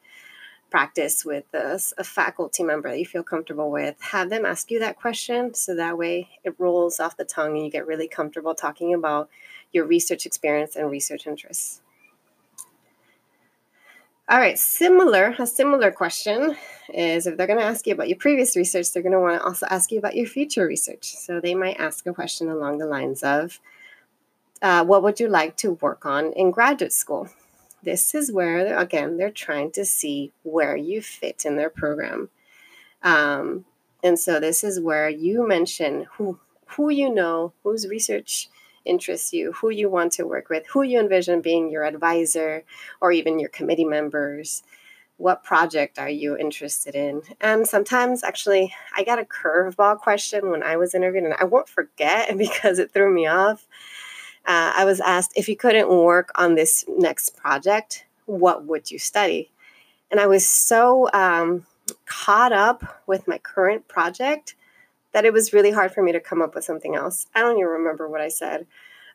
practice 0.75 1.23
with 1.23 1.45
a, 1.53 1.79
a, 1.97 2.03
faculty 2.03 2.61
member 2.61 2.89
that 2.89 2.99
you 2.99 3.05
feel 3.05 3.23
comfortable 3.23 3.71
with. 3.71 3.95
Have 4.01 4.29
them 4.29 4.45
ask 4.45 4.69
you 4.69 4.77
that 4.79 4.99
question 4.99 5.53
so 5.53 5.73
that 5.73 5.97
way 5.97 6.27
it 6.43 6.53
rolls 6.57 6.99
off 6.99 7.15
the 7.15 7.23
tongue 7.23 7.55
and 7.55 7.63
you 7.63 7.71
get 7.71 7.87
really 7.87 8.09
comfortable 8.09 8.53
talking 8.53 8.93
about 8.93 9.29
your 9.71 9.85
research 9.85 10.25
experience 10.25 10.75
and 10.75 10.91
research 10.91 11.27
interests. 11.27 11.79
All 14.27 14.37
right, 14.37 14.59
similar, 14.59 15.33
a 15.39 15.47
similar 15.47 15.93
question 15.93 16.57
is 16.93 17.25
if 17.25 17.37
they're 17.37 17.47
going 17.47 17.59
to 17.59 17.65
ask 17.65 17.87
you 17.87 17.93
about 17.93 18.09
your 18.09 18.17
previous 18.17 18.57
research, 18.57 18.91
they're 18.91 19.01
going 19.01 19.13
to 19.13 19.19
want 19.21 19.39
to 19.39 19.47
also 19.47 19.65
ask 19.69 19.93
you 19.93 19.99
about 19.99 20.17
your 20.17 20.27
future 20.27 20.67
research. 20.67 21.05
So 21.05 21.39
they 21.39 21.55
might 21.55 21.79
ask 21.79 22.05
a 22.05 22.13
question 22.13 22.49
along 22.49 22.79
the 22.79 22.85
lines 22.85 23.23
of, 23.23 23.61
uh, 24.61 24.83
what 24.83 25.03
would 25.03 25.21
you 25.21 25.29
like 25.29 25.55
to 25.57 25.75
work 25.75 26.05
on 26.05 26.33
in 26.33 26.51
graduate 26.51 26.91
school? 26.91 27.29
This 27.85 28.15
is 28.15 28.31
where, 28.31 28.77
again, 28.77 29.17
they're 29.17 29.29
trying 29.29 29.71
to 29.73 29.85
see 29.85 30.33
where 30.41 30.75
you 30.75 31.01
fit 31.03 31.45
in 31.45 31.55
their 31.55 31.69
program. 31.69 32.29
Um, 33.03 33.65
and 34.03 34.17
so 34.19 34.39
this 34.39 34.63
is 34.63 34.79
where 34.79 35.07
you 35.07 35.47
mention 35.47 36.07
who, 36.13 36.39
who 36.65 36.89
you 36.89 37.13
know, 37.13 37.53
whose 37.63 37.87
research 37.87 38.49
interests 38.85 39.33
you, 39.33 39.51
who 39.53 39.69
you 39.69 39.89
want 39.89 40.13
to 40.13 40.25
work 40.27 40.49
with, 40.49 40.65
who 40.67 40.81
you 40.81 40.99
envision 40.99 41.41
being 41.41 41.69
your 41.69 41.83
advisor 41.83 42.63
or 43.01 43.11
even 43.11 43.39
your 43.39 43.49
committee 43.49 43.85
members. 43.85 44.63
What 45.17 45.43
project 45.43 45.97
are 45.97 46.09
you 46.09 46.35
interested 46.35 46.95
in? 46.95 47.21
And 47.39 47.67
sometimes, 47.67 48.23
actually, 48.23 48.73
I 48.95 49.03
got 49.03 49.19
a 49.19 49.23
curveball 49.23 49.99
question 49.99 50.49
when 50.49 50.61
I 50.61 50.75
was 50.75 50.93
interviewed, 50.93 51.23
and 51.23 51.35
I 51.39 51.45
won't 51.45 51.69
forget 51.69 52.37
because 52.37 52.79
it 52.79 52.91
threw 52.91 53.13
me 53.13 53.27
off 53.27 53.67
uh, 54.47 54.73
I 54.75 54.85
was 54.85 54.99
asked 54.99 55.33
if 55.35 55.49
you 55.49 55.55
couldn't 55.55 55.89
work 55.89 56.31
on 56.35 56.55
this 56.55 56.85
next 56.87 57.35
project, 57.35 58.05
what 58.25 58.65
would 58.65 58.91
you 58.91 58.99
study? 58.99 59.51
And 60.11 60.19
I 60.19 60.27
was 60.27 60.47
so 60.47 61.09
um, 61.13 61.65
caught 62.05 62.53
up 62.53 63.01
with 63.07 63.27
my 63.27 63.37
current 63.39 63.87
project 63.87 64.55
that 65.13 65.25
it 65.25 65.33
was 65.33 65.53
really 65.53 65.71
hard 65.71 65.93
for 65.93 66.03
me 66.03 66.11
to 66.11 66.19
come 66.19 66.41
up 66.41 66.53
with 66.53 66.63
something 66.63 66.95
else. 66.95 67.25
I 67.33 67.41
don't 67.41 67.57
even 67.57 67.69
remember 67.69 68.07
what 68.07 68.21
I 68.21 68.29
said. 68.29 68.67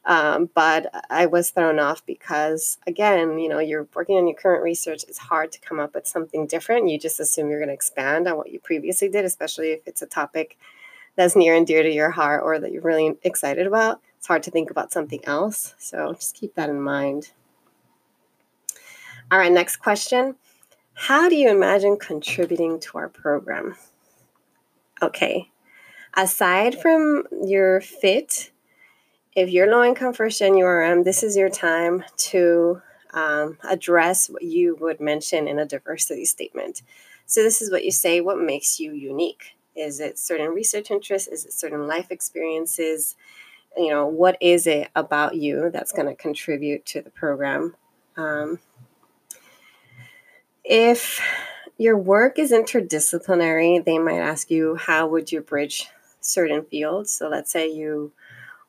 Um, 0.07 0.49
but 0.55 0.91
I 1.11 1.27
was 1.27 1.51
thrown 1.51 1.79
off 1.79 2.05
because, 2.07 2.79
again, 2.87 3.39
you 3.39 3.51
know, 3.51 3.59
you're 3.59 3.87
working 3.95 4.17
on 4.17 4.27
your 4.27 4.37
current 4.37 4.65
research. 4.65 5.05
It's 5.07 5.19
hard 5.19 5.53
to 5.53 5.61
come 5.61 5.79
up 5.79 5.95
with 5.95 6.07
something 6.07 6.47
different. 6.47 6.89
You 6.89 6.99
just 6.99 7.21
assume 7.21 7.51
you're 7.51 7.59
going 7.59 7.69
to 7.69 7.75
expand 7.75 8.27
on 8.27 8.39
what 8.39 8.51
you 8.51 8.59
previously 8.61 9.11
did, 9.11 9.27
especially 9.27 9.73
if 9.73 9.87
it's 9.87 10.01
a 10.01 10.07
topic 10.07 10.57
that's 11.17 11.37
near 11.37 11.55
and 11.55 11.67
dear 11.67 11.83
to 11.83 11.93
your 11.93 12.11
heart 12.11 12.43
or 12.43 12.59
that 12.59 12.73
you're 12.73 12.83
really 12.83 13.15
excited 13.23 13.67
about 13.67 14.01
it's 14.21 14.27
hard 14.27 14.43
to 14.43 14.51
think 14.51 14.71
about 14.71 14.93
something 14.93 15.25
else. 15.25 15.75
So 15.79 16.13
just 16.13 16.35
keep 16.35 16.55
that 16.57 16.69
in 16.69 16.79
mind. 16.79 17.31
All 19.31 19.39
right, 19.39 19.51
next 19.51 19.77
question. 19.77 20.37
How 20.93 21.31
do 21.31 21.37
you 21.37 21.49
imagine 21.49 21.97
contributing 21.97 22.79
to 22.81 22.99
our 22.99 23.09
program? 23.09 23.77
Okay, 25.01 25.49
aside 26.13 26.79
from 26.79 27.25
your 27.47 27.81
fit, 27.81 28.51
if 29.35 29.49
you're 29.49 29.71
low 29.71 29.83
income 29.83 30.13
first 30.13 30.39
gen 30.39 30.53
URM, 30.53 31.03
this 31.03 31.23
is 31.23 31.35
your 31.35 31.49
time 31.49 32.05
to 32.19 32.83
um, 33.15 33.57
address 33.67 34.29
what 34.29 34.43
you 34.43 34.77
would 34.83 35.01
mention 35.01 35.49
in 35.49 35.59
a 35.59 35.65
diversity 35.65 36.27
statement. 36.27 36.83
So, 37.25 37.43
this 37.43 37.63
is 37.63 37.71
what 37.71 37.87
you 37.87 37.91
say 37.91 38.21
what 38.21 38.39
makes 38.39 38.79
you 38.79 38.93
unique? 38.93 39.57
Is 39.75 39.99
it 39.99 40.19
certain 40.19 40.49
research 40.49 40.91
interests? 40.91 41.27
Is 41.27 41.47
it 41.47 41.55
certain 41.55 41.87
life 41.87 42.11
experiences? 42.11 43.17
You 43.77 43.91
know, 43.91 44.07
what 44.07 44.37
is 44.41 44.67
it 44.67 44.89
about 44.95 45.37
you 45.37 45.71
that's 45.73 45.93
going 45.93 46.09
to 46.09 46.15
contribute 46.15 46.85
to 46.87 47.03
the 47.03 47.11
program? 47.11 47.77
Um, 48.17 48.59
if 50.65 51.21
your 51.79 51.97
work 51.97 52.39
is 52.39 52.53
interdisciplinary, 52.53 53.85
they 53.85 53.99
might 53.99 54.19
ask 54.19 54.51
you, 54.51 54.77
how 54.77 55.07
would 55.07 55.33
you 55.33 55.41
bridge 55.41 55.89
certain 56.21 56.65
fields? 56.65 57.11
So 57.11 57.29
let's 57.29 57.51
say 57.51 57.73
you 57.73 58.13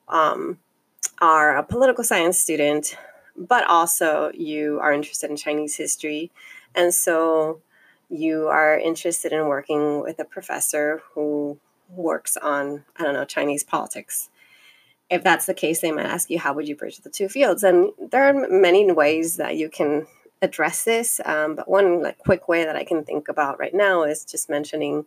um, 0.08 0.58
are 1.20 1.56
a 1.56 1.62
political 1.62 2.04
science 2.04 2.38
student, 2.38 2.96
but 3.36 3.66
also 3.68 4.30
you 4.34 4.78
are 4.80 4.92
interested 4.92 5.30
in 5.30 5.36
Chinese 5.36 5.76
history. 5.76 6.30
And 6.74 6.94
so 6.94 7.60
you 8.08 8.48
are 8.48 8.78
interested 8.78 9.32
in 9.32 9.46
working 9.46 10.00
with 10.00 10.18
a 10.18 10.24
professor 10.24 11.02
who 11.12 11.58
works 11.94 12.36
on, 12.36 12.84
I 12.96 13.02
don't 13.02 13.14
know, 13.14 13.24
Chinese 13.24 13.64
politics. 13.64 14.30
If 15.12 15.22
that's 15.22 15.44
the 15.44 15.52
case, 15.52 15.80
they 15.80 15.92
might 15.92 16.06
ask 16.06 16.30
you, 16.30 16.38
how 16.38 16.54
would 16.54 16.66
you 16.66 16.74
bridge 16.74 16.96
the 16.98 17.10
two 17.10 17.28
fields? 17.28 17.62
And 17.62 17.90
there 18.10 18.24
are 18.24 18.48
many 18.48 18.90
ways 18.90 19.36
that 19.36 19.56
you 19.56 19.68
can 19.68 20.06
address 20.40 20.84
this. 20.84 21.20
Um, 21.26 21.54
but 21.54 21.68
one 21.68 22.02
like 22.02 22.16
quick 22.16 22.48
way 22.48 22.64
that 22.64 22.76
I 22.76 22.84
can 22.84 23.04
think 23.04 23.28
about 23.28 23.58
right 23.58 23.74
now 23.74 24.04
is 24.04 24.24
just 24.24 24.48
mentioning, 24.48 25.04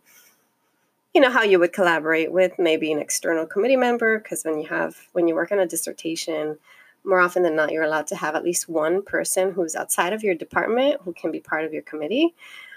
you 1.12 1.20
know, 1.20 1.30
how 1.30 1.42
you 1.42 1.58
would 1.58 1.72
collaborate 1.72 2.30
with 2.30 2.52
maybe 2.56 2.92
an 2.92 3.00
external 3.00 3.46
committee 3.46 3.76
member. 3.76 4.18
Because 4.18 4.44
when 4.44 4.58
you 4.58 4.68
have 4.68 4.96
when 5.12 5.26
you 5.26 5.34
work 5.34 5.50
on 5.50 5.58
a 5.58 5.66
dissertation, 5.66 6.58
more 7.04 7.18
often 7.18 7.42
than 7.42 7.56
not, 7.56 7.72
you're 7.72 7.82
allowed 7.82 8.06
to 8.08 8.16
have 8.16 8.36
at 8.36 8.44
least 8.44 8.68
one 8.68 9.02
person 9.02 9.52
who's 9.52 9.74
outside 9.74 10.12
of 10.12 10.22
your 10.22 10.36
department 10.36 11.00
who 11.02 11.12
can 11.12 11.32
be 11.32 11.40
part 11.40 11.64
of 11.64 11.72
your 11.72 11.82
committee, 11.82 12.32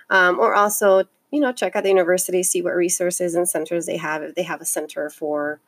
um, 0.09 0.39
or 0.39 0.55
also 0.55 1.03
you 1.29 1.39
know 1.39 1.53
check 1.53 1.75
out 1.75 1.83
the 1.83 1.89
university, 1.89 2.41
see 2.41 2.63
what 2.63 2.75
resources 2.75 3.36
and 3.36 3.48
centers 3.48 3.86
they 3.86 3.98
have. 3.98 4.24
If 4.24 4.33
they 4.33 4.43
have 4.43 4.62
a 4.62 4.65
center 4.65 5.12
for 5.12 5.59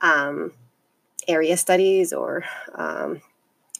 um, 0.00 0.52
area 1.28 1.56
studies 1.56 2.12
or 2.12 2.44
um, 2.74 3.22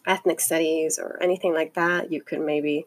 ethnic 0.07 0.41
studies 0.41 0.99
or 0.99 1.19
anything 1.23 1.55
like 1.55 1.75
that, 1.75 2.13
you 2.13 2.23
could 2.23 2.41
maybe 2.41 2.87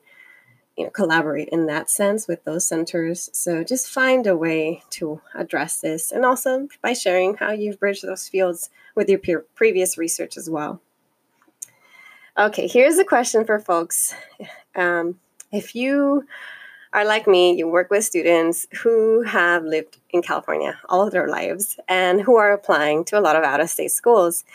you 0.77 0.83
know 0.83 0.89
collaborate 0.89 1.49
in 1.49 1.67
that 1.67 1.89
sense 1.89 2.27
with 2.27 2.43
those 2.43 2.67
centers. 2.67 3.29
So 3.33 3.63
just 3.63 3.89
find 3.89 4.27
a 4.27 4.35
way 4.35 4.83
to 4.91 5.21
address 5.33 5.79
this, 5.79 6.11
and 6.11 6.25
also 6.25 6.67
by 6.81 6.93
sharing 6.93 7.35
how 7.35 7.51
you've 7.51 7.79
bridged 7.79 8.03
those 8.03 8.27
fields 8.27 8.69
with 8.95 9.09
your 9.09 9.19
peer, 9.19 9.45
previous 9.55 9.97
research 9.97 10.37
as 10.37 10.49
well. 10.49 10.81
Okay, 12.37 12.67
here's 12.67 12.97
a 12.97 13.05
question 13.05 13.45
for 13.45 13.59
folks. 13.59 14.13
Um, 14.75 15.19
if 15.53 15.73
you 15.73 16.25
are 16.95 17.03
like 17.03 17.27
me, 17.27 17.53
you 17.53 17.67
work 17.67 17.91
with 17.91 18.05
students 18.05 18.65
who 18.81 19.21
have 19.23 19.65
lived 19.65 19.97
in 20.11 20.21
California 20.21 20.79
all 20.87 21.05
of 21.05 21.11
their 21.11 21.27
lives 21.27 21.77
and 21.89 22.21
who 22.21 22.37
are 22.37 22.53
applying 22.53 23.03
to 23.03 23.19
a 23.19 23.21
lot 23.21 23.35
of 23.35 23.43
out 23.43 23.59
of 23.59 23.69
state 23.69 23.91
schools. 23.91 24.45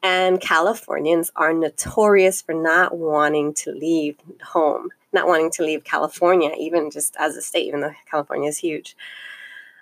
And 0.00 0.40
Californians 0.40 1.32
are 1.34 1.52
notorious 1.52 2.40
for 2.40 2.54
not 2.54 2.96
wanting 2.96 3.52
to 3.54 3.72
leave 3.72 4.16
home, 4.44 4.90
not 5.12 5.26
wanting 5.26 5.50
to 5.50 5.64
leave 5.64 5.82
California, 5.82 6.52
even 6.56 6.88
just 6.92 7.16
as 7.18 7.36
a 7.36 7.42
state, 7.42 7.66
even 7.66 7.80
though 7.80 7.94
California 8.08 8.48
is 8.48 8.58
huge. 8.58 8.96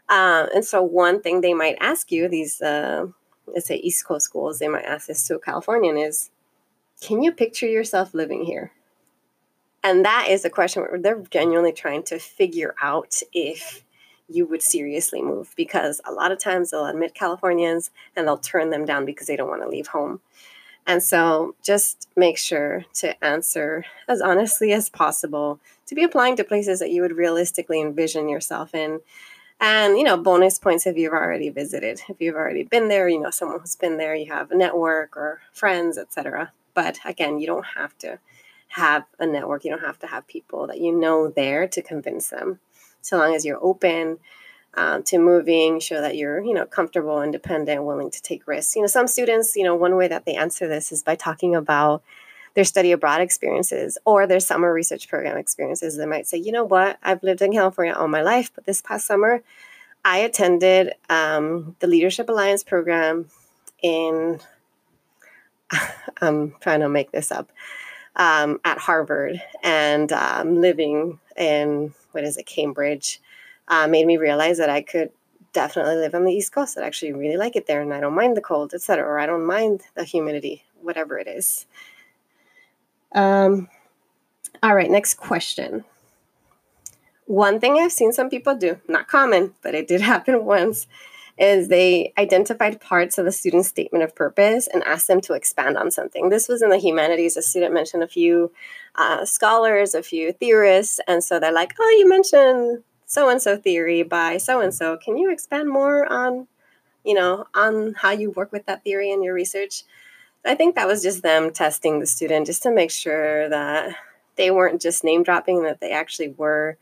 Uh, 0.09 0.47
and 0.55 0.65
so, 0.65 0.83
one 0.83 1.21
thing 1.21 1.43
they 1.43 1.53
might 1.53 1.77
ask 1.81 2.11
you, 2.11 2.29
these, 2.29 2.63
uh, 2.63 3.09
let's 3.47 3.67
say, 3.67 3.77
East 3.77 4.07
Coast 4.07 4.25
schools, 4.25 4.59
they 4.59 4.69
might 4.69 4.87
ask 4.87 5.09
this 5.09 5.27
to 5.27 5.35
a 5.35 5.39
Californian 5.39 5.99
is, 5.99 6.31
can 7.03 7.23
you 7.23 7.31
picture 7.31 7.67
yourself 7.67 8.15
living 8.15 8.45
here? 8.45 8.73
And 9.87 10.05
that 10.05 10.27
is 10.29 10.45
a 10.45 10.51
question 10.51 10.83
where 10.83 10.99
they're 10.99 11.23
genuinely 11.31 11.71
trying 11.71 12.03
to 12.05 12.19
figure 12.19 12.75
out 12.83 13.23
if 13.33 13.85
you 14.29 14.45
would 14.45 14.61
seriously 14.61 15.23
move 15.23 15.55
because 15.57 16.01
a 16.05 16.11
lot 16.11 16.33
of 16.33 16.41
times 16.41 16.73
they'll 16.73 16.87
admit 16.87 17.15
Californians 17.15 17.93
and 18.17 18.27
they'll 18.27 18.37
turn 18.37 18.71
them 18.71 18.85
down 18.85 19.05
because 19.05 19.29
they 19.29 19.37
don't 19.37 19.49
want 19.49 19.63
to 19.63 19.69
leave 19.69 19.87
home. 19.87 20.21
And 20.89 21.01
so 21.05 21.55
just 21.63 22.09
make 22.17 22.37
sure 22.37 22.85
to 22.95 23.25
answer 23.25 23.85
as 24.09 24.21
honestly 24.21 24.73
as 24.73 24.89
possible 24.89 25.61
to 25.87 25.95
be 25.95 26.03
applying 26.03 26.35
to 26.35 26.43
places 26.43 26.81
that 26.81 26.91
you 26.91 27.03
would 27.03 27.17
realistically 27.17 27.81
envision 27.81 28.29
yourself 28.29 28.75
in. 28.75 28.99
And, 29.61 29.97
you 29.97 30.03
know, 30.03 30.17
bonus 30.17 30.59
points 30.59 30.89
if 30.89 30.97
you've 30.97 31.13
already 31.13 31.51
visited. 31.51 32.01
If 32.09 32.21
you've 32.21 32.35
already 32.35 32.65
been 32.65 32.89
there, 32.89 33.09
you 33.09 33.21
know 33.21 33.31
someone 33.31 33.61
who's 33.61 33.77
been 33.77 33.99
there, 33.99 34.17
you 34.17 34.33
have 34.33 34.51
a 34.51 34.57
network 34.57 35.17
or 35.17 35.43
friends, 35.53 35.97
etc. 35.97 36.51
But 36.75 36.99
again, 37.05 37.39
you 37.39 37.47
don't 37.47 37.67
have 37.77 37.97
to 37.99 38.19
have 38.77 39.05
a 39.19 39.27
network. 39.27 39.65
You 39.65 39.71
don't 39.71 39.81
have 39.81 39.99
to 40.01 40.07
have 40.07 40.27
people 40.27 40.67
that 40.67 40.81
you 40.81 40.93
know 40.93 41.29
there 41.29 41.67
to 41.67 41.81
convince 41.81 42.29
them 42.29 42.61
so 43.01 43.17
long 43.17 43.35
as 43.35 43.45
you're 43.45 43.63
open 43.65 44.19
um, 44.75 45.03
to 45.05 45.19
moving, 45.19 45.81
show 45.81 46.03
that 46.03 46.17
you're, 46.17 46.43
you 46.45 46.53
know, 46.53 46.67
comfortable, 46.67 47.23
independent, 47.23 47.85
willing 47.85 48.11
to 48.11 48.21
take 48.21 48.47
risks. 48.47 48.77
You 48.77 48.83
know, 48.83 48.89
some 48.89 49.07
students, 49.07 49.57
you 49.57 49.65
know, 49.65 49.75
one 49.75 49.97
way 49.97 50.09
that 50.09 50.27
they 50.27 50.35
answer 50.35 50.69
this 50.69 50.93
is 50.93 51.03
by 51.03 51.15
talking 51.15 51.55
about 51.55 52.03
their 52.53 52.65
study 52.65 52.93
abroad 52.93 53.23
experiences 53.23 53.97
or 54.05 54.27
their 54.27 54.41
summer 54.41 54.71
research 54.71 55.09
program 55.09 55.39
experiences. 55.39 55.97
They 55.97 56.05
might 56.05 56.27
say, 56.27 56.37
you 56.37 56.53
know 56.53 56.65
what, 56.65 56.99
I've 57.03 57.23
lived 57.23 57.41
in 57.41 57.53
California 57.53 57.95
all 57.95 58.09
my 58.09 58.23
life, 58.23 58.51
but 58.55 58.67
this 58.67 58.83
past 58.83 59.07
summer, 59.07 59.43
I 60.05 60.19
attended 60.19 60.93
um, 61.09 61.77
the 61.79 61.87
Leadership 61.87 62.29
Alliance 62.29 62.63
program 62.63 63.31
in, 63.83 64.41
I'm 66.21 66.55
trying 66.61 66.81
to 66.81 66.91
make 66.91 67.13
this 67.13 67.33
up, 67.33 67.51
um, 68.17 68.61
at 68.65 68.79
Harvard 68.79 69.41
and 69.63 70.13
um, 70.13 70.61
living 70.61 71.19
in 71.37 71.95
what 72.13 72.25
is 72.25 72.37
it, 72.37 72.47
Cambridge, 72.47 73.21
uh, 73.69 73.87
made 73.87 74.07
me 74.07 74.17
realize 74.17 74.59
that 74.59 74.71
I 74.71 74.81
could 74.81 75.11
definitely 75.53 75.97
live 75.97 76.15
on 76.15 76.25
the 76.25 76.33
East 76.33 76.53
Coast. 76.53 76.79
I 76.79 76.83
actually 76.87 77.13
really 77.13 77.37
like 77.37 77.57
it 77.57 77.67
there, 77.67 77.83
and 77.83 77.93
I 77.93 78.01
don't 78.01 78.15
mind 78.15 78.37
the 78.37 78.43
cold, 78.43 78.73
etc., 78.75 79.05
or 79.05 79.19
I 79.19 79.27
don't 79.27 79.47
mind 79.47 79.83
the 79.95 80.05
humidity, 80.05 80.65
whatever 80.81 81.19
it 81.19 81.27
is. 81.27 81.67
Um, 83.13 83.69
all 84.63 84.75
right, 84.75 84.91
next 84.91 85.15
question. 85.15 85.85
One 87.27 87.61
thing 87.61 87.79
I've 87.79 87.93
seen 87.93 88.13
some 88.13 88.31
people 88.31 88.55
do, 88.55 88.81
not 88.89 89.09
common, 89.09 89.55
but 89.63 89.75
it 89.75 89.89
did 89.89 90.01
happen 90.13 90.45
once, 90.45 90.87
is 91.39 91.69
they 91.69 92.13
identified 92.17 92.81
parts 92.81 93.19
of 93.19 93.25
the 93.25 93.33
student's 93.33 93.69
statement 93.69 94.03
of 94.03 94.15
purpose 94.15 94.67
and 94.67 94.83
asked 94.85 95.07
them 95.07 95.21
to 95.21 95.35
expand 95.35 95.77
on 95.77 95.91
something. 95.91 96.29
This 96.29 96.49
was 96.49 96.63
in 96.63 96.71
the 96.71 96.79
humanities. 96.79 97.37
A 97.37 97.43
student 97.43 97.75
mentioned 97.75 98.03
a 98.03 98.09
few 98.09 98.53
uh, 98.95 99.25
scholars, 99.25 99.95
a 99.95 100.03
few 100.03 100.33
theorists, 100.33 100.99
and 101.07 101.23
so 101.23 101.39
they're 101.39 101.53
like, 101.53 101.75
"Oh, 101.79 101.97
you 101.99 102.09
mentioned 102.09 102.83
so 103.05 103.29
and 103.29 103.41
so 103.41 103.57
theory 103.57 104.03
by 104.03 104.39
so 104.39 104.61
and 104.61 104.75
so. 104.75 104.97
Can 104.97 105.17
you 105.17 105.31
expand 105.31 105.69
more 105.69 106.11
on, 106.11 106.49
you 107.05 107.15
know, 107.15 107.45
on 107.55 107.95
how 107.95 108.11
you 108.11 108.31
work 108.31 108.51
with 108.53 108.67
that 108.67 108.83
theory 108.83 109.11
in 109.11 109.23
your 109.23 109.35
research?" 109.35 109.85
I 110.45 110.55
think 110.55 110.77
that 110.77 110.87
was 110.87 111.03
just 111.03 111.23
them 111.23 111.51
testing 111.51 111.99
the 111.99 112.07
student 112.07 112.47
just 112.47 112.63
to 112.63 112.71
make 112.71 112.93
sure 112.93 113.49
that 113.49 113.97
they 114.37 114.51
weren't 114.51 114.81
just 114.81 115.03
name 115.03 115.23
dropping, 115.25 115.65
that 115.65 115.81
they 115.81 115.91
actually 115.91 116.29
were 116.29 116.79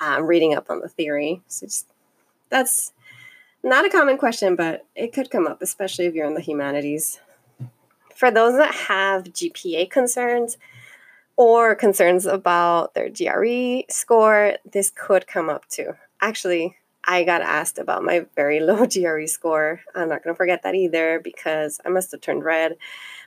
um, 0.00 0.24
reading 0.24 0.54
up 0.54 0.70
on 0.70 0.80
the 0.80 0.88
theory. 0.88 1.42
So 1.48 1.66
just, 1.66 1.88
that's 2.48 2.92
not 3.62 3.86
a 3.86 3.90
common 3.90 4.18
question, 4.18 4.56
but 4.56 4.86
it 4.94 5.12
could 5.12 5.30
come 5.30 5.46
up, 5.46 5.62
especially 5.62 6.06
if 6.06 6.14
you're 6.14 6.26
in 6.26 6.34
the 6.34 6.40
humanities. 6.40 7.20
For 8.14 8.30
those 8.30 8.56
that 8.56 8.74
have 8.74 9.24
GPA 9.24 9.90
concerns 9.90 10.58
or 11.36 11.74
concerns 11.74 12.26
about 12.26 12.94
their 12.94 13.08
GRE 13.08 13.82
score, 13.88 14.54
this 14.70 14.90
could 14.90 15.26
come 15.26 15.48
up 15.48 15.68
too. 15.68 15.94
Actually, 16.20 16.76
I 17.04 17.24
got 17.24 17.42
asked 17.42 17.78
about 17.78 18.04
my 18.04 18.26
very 18.36 18.60
low 18.68 18.86
GRE 18.86 19.26
score. 19.26 19.80
I'm 19.94 20.08
not 20.08 20.22
going 20.22 20.34
to 20.34 20.36
forget 20.36 20.62
that 20.62 20.74
either 20.74 21.20
because 21.22 21.80
I 21.84 21.88
must 21.88 22.12
have 22.12 22.20
turned 22.20 22.44
red. 22.44 22.76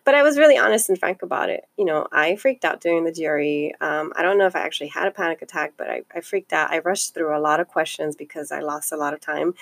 But 0.03 0.13
I 0.13 0.21
was 0.21 0.37
really 0.37 0.57
honest 0.57 0.87
and 0.87 0.99
frank 0.99 1.23
about 1.23 1.49
it. 1.49 1.63
You 1.77 1.85
know, 1.85 2.07
I 2.11 2.35
freaked 2.35 2.63
out 2.63 2.79
during 2.79 3.05
the 3.05 3.11
GRE. 3.11 3.75
Um, 3.83 4.13
I 4.15 4.21
don't 4.21 4.37
know 4.37 4.45
if 4.45 4.55
I 4.55 4.59
actually 4.59 4.89
had 4.89 5.07
a 5.07 5.11
panic 5.11 5.41
attack, 5.41 5.73
but 5.77 5.89
I, 5.89 6.03
I 6.13 6.21
freaked 6.21 6.53
out. 6.53 6.71
I 6.71 6.77
rushed 6.79 7.15
through 7.15 7.35
a 7.35 7.39
lot 7.39 7.59
of 7.59 7.67
questions 7.67 8.15
because 8.15 8.51
I 8.51 8.59
lost 8.59 8.91
a 8.91 8.97
lot 8.97 9.15
of 9.15 9.19
time 9.19 9.55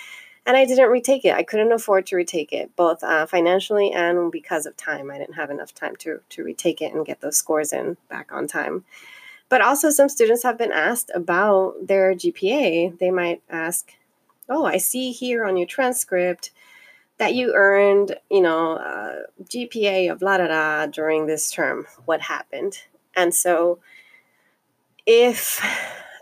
and 0.46 0.56
I 0.56 0.64
didn't 0.64 0.90
retake 0.90 1.24
it. 1.24 1.34
I 1.34 1.42
couldn't 1.42 1.72
afford 1.72 2.06
to 2.06 2.16
retake 2.16 2.52
it, 2.52 2.74
both 2.76 3.02
uh, 3.02 3.26
financially 3.26 3.92
and 3.92 4.30
because 4.30 4.66
of 4.66 4.76
time. 4.76 5.10
I 5.10 5.18
didn't 5.18 5.34
have 5.34 5.50
enough 5.50 5.74
time 5.74 5.96
to 5.96 6.20
to 6.30 6.44
retake 6.44 6.82
it 6.82 6.92
and 6.92 7.06
get 7.06 7.20
those 7.20 7.36
scores 7.36 7.72
in 7.72 7.96
back 8.08 8.30
on 8.32 8.46
time. 8.46 8.84
But 9.48 9.60
also, 9.60 9.90
some 9.90 10.08
students 10.08 10.42
have 10.42 10.58
been 10.58 10.72
asked 10.72 11.10
about 11.14 11.86
their 11.86 12.14
GPA. 12.14 12.98
They 12.98 13.10
might 13.10 13.42
ask, 13.48 13.92
"Oh, 14.48 14.64
I 14.64 14.76
see 14.78 15.12
here 15.12 15.44
on 15.44 15.56
your 15.56 15.66
transcript." 15.66 16.50
That 17.18 17.34
you 17.34 17.54
earned, 17.54 18.16
you 18.28 18.40
know, 18.40 19.24
GPA 19.48 20.10
of 20.10 20.20
la 20.20 20.36
da 20.38 20.48
da 20.48 20.86
during 20.86 21.26
this 21.26 21.48
term. 21.50 21.86
What 22.06 22.22
happened? 22.22 22.80
And 23.14 23.32
so, 23.32 23.78
if 25.06 25.62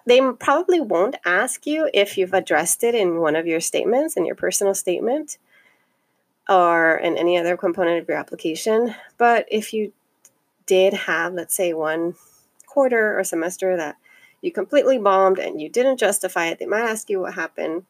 they 0.07 0.21
probably 0.39 0.81
won't 0.81 1.17
ask 1.25 1.67
you 1.67 1.89
if 1.95 2.19
you've 2.19 2.35
addressed 2.35 2.83
it 2.85 2.95
in 2.95 3.21
one 3.21 3.37
of 3.37 3.47
your 3.47 3.61
statements, 3.61 4.17
in 4.17 4.27
your 4.27 4.35
personal 4.35 4.75
statement, 4.75 5.39
or 6.49 6.97
in 6.97 7.17
any 7.17 7.39
other 7.39 7.57
component 7.57 8.03
of 8.03 8.09
your 8.09 8.17
application. 8.17 8.95
But 9.17 9.47
if 9.51 9.73
you 9.73 9.93
did 10.67 10.93
have, 10.93 11.35
let's 11.35 11.55
say, 11.55 11.73
one 11.73 12.15
quarter 12.67 13.19
or 13.19 13.25
semester 13.25 13.77
that 13.77 13.97
you 14.41 14.51
completely 14.51 14.99
bombed 14.99 15.39
and 15.39 15.61
you 15.61 15.69
didn't 15.69 15.99
justify 15.99 16.47
it, 16.47 16.59
they 16.59 16.67
might 16.67 16.89
ask 16.89 17.09
you 17.09 17.21
what 17.21 17.35
happened. 17.35 17.85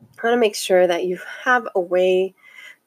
I 0.00 0.26
want 0.26 0.34
to 0.34 0.40
make 0.40 0.54
sure 0.54 0.86
that 0.86 1.04
you 1.04 1.18
have 1.44 1.66
a 1.74 1.80
way 1.80 2.34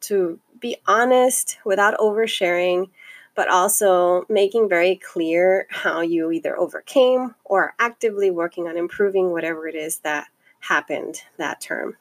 to 0.02 0.40
be 0.60 0.78
honest 0.88 1.58
without 1.66 1.98
oversharing 1.98 2.90
but 3.36 3.50
also 3.50 4.26
making 4.30 4.68
very 4.68 4.96
clear 4.96 5.68
how 5.70 6.02
you 6.02 6.32
either 6.32 6.58
overcame 6.58 7.36
or 7.46 7.64
are 7.64 7.76
actively 7.80 8.30
working 8.30 8.68
on 8.68 8.78
improving 8.78 9.32
whatever 9.32 9.68
it 9.68 9.76
is 9.76 9.98
that 10.00 10.28
happened 10.60 11.22
that 11.38 11.62
term. 11.62 11.98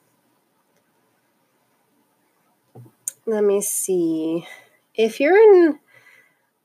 Let 3.26 3.44
me 3.44 3.60
see. 3.60 4.46
If 4.94 5.20
you're 5.20 5.38
in 5.38 5.78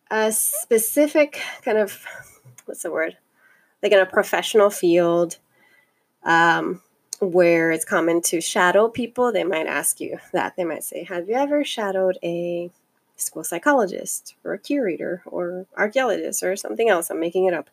a 0.09 0.31
specific 0.31 1.41
kind 1.63 1.77
of, 1.77 2.03
what's 2.65 2.83
the 2.83 2.91
word? 2.91 3.17
Like 3.83 3.91
in 3.91 3.99
a 3.99 4.05
professional 4.05 4.69
field, 4.69 5.37
um, 6.23 6.81
where 7.19 7.71
it's 7.71 7.85
common 7.85 8.21
to 8.21 8.41
shadow 8.41 8.89
people, 8.89 9.31
they 9.31 9.43
might 9.43 9.67
ask 9.67 9.99
you 9.99 10.17
that. 10.33 10.55
They 10.55 10.63
might 10.63 10.83
say, 10.83 11.03
Have 11.03 11.29
you 11.29 11.35
ever 11.35 11.63
shadowed 11.63 12.17
a 12.23 12.71
school 13.15 13.43
psychologist 13.43 14.35
or 14.43 14.53
a 14.53 14.59
curator 14.59 15.21
or 15.25 15.65
archaeologist 15.77 16.43
or 16.43 16.55
something 16.55 16.89
else. 16.89 17.09
I'm 17.09 17.19
making 17.19 17.45
it 17.45 17.53
up. 17.53 17.69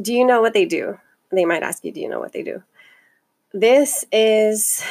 Do 0.00 0.12
you 0.12 0.26
know 0.26 0.40
what 0.40 0.54
they 0.54 0.64
do? 0.64 0.98
They 1.30 1.44
might 1.44 1.62
ask 1.62 1.84
you, 1.84 1.92
do 1.92 2.00
you 2.00 2.08
know 2.08 2.20
what 2.20 2.32
they 2.32 2.42
do? 2.42 2.62
This 3.52 4.04
is 4.10 4.82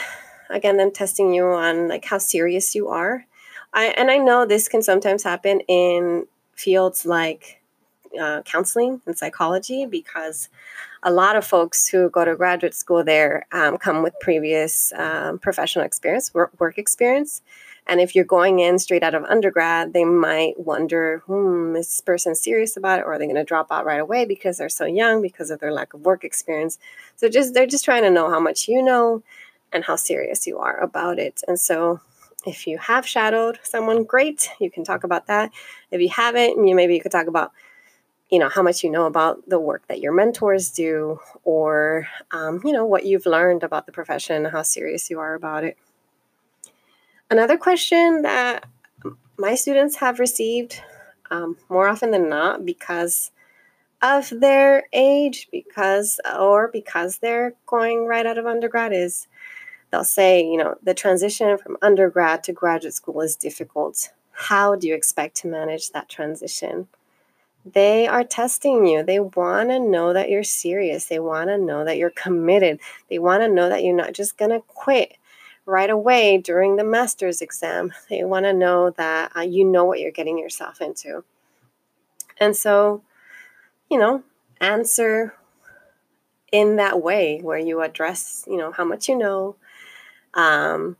again 0.50 0.78
them 0.78 0.92
testing 0.92 1.34
you 1.34 1.46
on 1.46 1.88
like 1.88 2.06
how 2.06 2.18
serious 2.18 2.76
you 2.76 2.88
are. 2.88 3.26
I 3.74 3.86
and 3.98 4.10
I 4.10 4.18
know 4.18 4.46
this 4.46 4.68
can 4.68 4.82
sometimes 4.82 5.24
happen 5.24 5.62
in 5.62 6.28
fields 6.56 7.06
like 7.06 7.62
uh, 8.20 8.42
counseling 8.44 9.02
and 9.06 9.18
psychology 9.18 9.86
because 9.86 10.50
a 11.04 11.12
lot 11.12 11.36
of 11.36 11.46
folks 11.46 11.88
who 11.88 12.10
go 12.10 12.24
to 12.24 12.36
graduate 12.36 12.74
school 12.74 13.04
there 13.04 13.46
um, 13.52 13.78
come 13.78 14.04
with 14.04 14.14
previous 14.22 14.94
um, 14.94 15.40
professional 15.40 15.86
experience, 15.86 16.34
work, 16.34 16.52
work 16.60 16.78
experience. 16.78 17.42
And 17.88 18.00
if 18.00 18.16
you're 18.16 18.26
going 18.26 18.60
in 18.60 18.80
straight 18.80 19.04
out 19.04 19.14
of 19.14 19.24
undergrad, 19.26 19.94
they 19.94 20.06
might 20.06 20.60
wonder, 20.60 21.22
hmm, 21.26 21.76
is 21.76 21.88
this 21.88 22.02
person 22.02 22.34
serious 22.34 22.78
about 22.78 23.00
it? 23.00 23.06
Or 23.06 23.14
are 23.14 23.20
they 23.20 23.26
going 23.26 23.36
to 23.36 23.44
drop 23.44 23.72
out 23.72 23.86
right 23.86 24.00
away 24.00 24.26
because 24.26 24.58
they're 24.58 24.70
so 24.70 24.86
young 24.86 25.22
because 25.22 25.52
of 25.52 25.60
their 25.60 25.74
lack 25.74 25.94
of 25.94 26.02
work 26.02 26.24
experience? 26.24 26.80
So 27.18 27.28
just 27.28 27.54
they're 27.54 27.68
just 27.68 27.86
trying 27.86 28.04
to 28.04 28.10
know 28.10 28.30
how 28.30 28.40
much 28.40 28.68
you 28.68 28.82
know 28.82 29.22
and 29.72 29.84
how 29.84 29.96
serious 29.96 30.48
you 30.48 30.60
are 30.60 30.78
about 30.80 31.20
it. 31.20 31.42
And 31.48 31.60
so 31.60 32.00
if 32.46 32.68
you 32.68 32.78
have 32.78 33.08
shadowed 33.08 33.60
someone, 33.64 34.04
great, 34.04 34.50
you 34.60 34.72
can 34.72 34.84
talk 34.84 35.04
about 35.04 35.28
that. 35.28 35.52
If 35.92 36.00
you 36.00 36.10
haven't, 36.10 36.66
you 36.66 36.76
maybe 36.76 36.96
you 36.96 37.02
could 37.02 37.12
talk 37.12 37.28
about 37.28 37.52
you 38.30 38.40
know 38.40 38.50
how 38.50 38.64
much 38.64 38.84
you 38.84 38.90
know 38.90 39.06
about 39.06 39.48
the 39.48 39.60
work 39.60 39.86
that 39.88 40.00
your 40.00 40.12
mentors 40.12 40.72
do 40.72 41.20
or 41.44 42.08
um, 42.32 42.62
you 42.64 42.72
know 42.72 42.84
what 42.84 43.06
you've 43.06 43.28
learned 43.28 43.62
about 43.62 43.86
the 43.86 43.92
profession 43.92 44.46
how 44.46 44.64
serious 44.64 45.12
you 45.12 45.20
are 45.20 45.36
about 45.36 45.64
it 45.64 45.78
Another 47.34 47.58
question 47.58 48.22
that 48.22 48.64
my 49.38 49.56
students 49.56 49.96
have 49.96 50.20
received 50.20 50.80
um, 51.32 51.58
more 51.68 51.88
often 51.88 52.12
than 52.12 52.30
not 52.30 52.64
because 52.64 53.32
of 54.04 54.30
their 54.30 54.84
age, 54.94 55.48
because 55.52 56.20
or 56.38 56.68
because 56.68 57.18
they're 57.18 57.56
going 57.66 58.06
right 58.06 58.28
out 58.28 58.38
of 58.38 58.46
undergrad 58.46 58.94
is 58.94 59.28
they'll 59.90 60.04
say, 60.04 60.46
you 60.46 60.58
know, 60.58 60.76
the 60.84 60.94
transition 60.94 61.58
from 61.58 61.76
undergrad 61.82 62.44
to 62.44 62.54
graduate 62.54 62.94
school 62.94 63.20
is 63.22 63.36
difficult. 63.36 64.12
How 64.34 64.76
do 64.76 64.88
you 64.88 64.94
expect 64.94 65.36
to 65.38 65.48
manage 65.48 65.90
that 65.90 66.10
transition? 66.10 66.88
They 67.66 68.06
are 68.08 68.24
testing 68.24 68.86
you. 68.86 69.02
They 69.02 69.20
want 69.20 69.72
to 69.72 69.80
know 69.80 70.14
that 70.14 70.30
you're 70.30 70.44
serious. 70.44 71.06
They 71.06 71.18
want 71.18 71.50
to 71.50 71.58
know 71.58 71.84
that 71.84 71.98
you're 71.98 72.12
committed. 72.12 72.80
They 73.10 73.18
want 73.18 73.42
to 73.42 73.50
know 73.50 73.70
that 73.70 73.84
you're 73.84 73.96
not 73.96 74.14
just 74.14 74.38
going 74.38 74.52
to 74.52 74.60
quit 74.68 75.18
right 75.66 75.90
away 75.90 76.38
during 76.38 76.76
the 76.76 76.84
master's 76.84 77.42
exam. 77.42 77.94
They 78.10 78.24
want 78.24 78.46
to 78.46 78.54
know 78.54 78.90
that 78.92 79.32
uh, 79.36 79.42
you 79.42 79.64
know 79.64 79.86
what 79.86 80.00
you're 80.00 80.12
getting 80.12 80.38
yourself 80.38 80.82
into. 80.82 81.24
And 82.38 82.56
so, 82.56 83.04
you 83.90 83.98
know, 83.98 84.24
answer 84.60 85.34
in 86.52 86.76
that 86.78 87.02
way 87.02 87.40
where 87.42 87.58
you 87.58 87.82
address, 87.82 88.46
you 88.48 88.58
know, 88.58 88.72
how 88.72 88.84
much 88.84 89.08
you 89.08 89.18
know. 89.18 89.56
Um, 90.34 90.98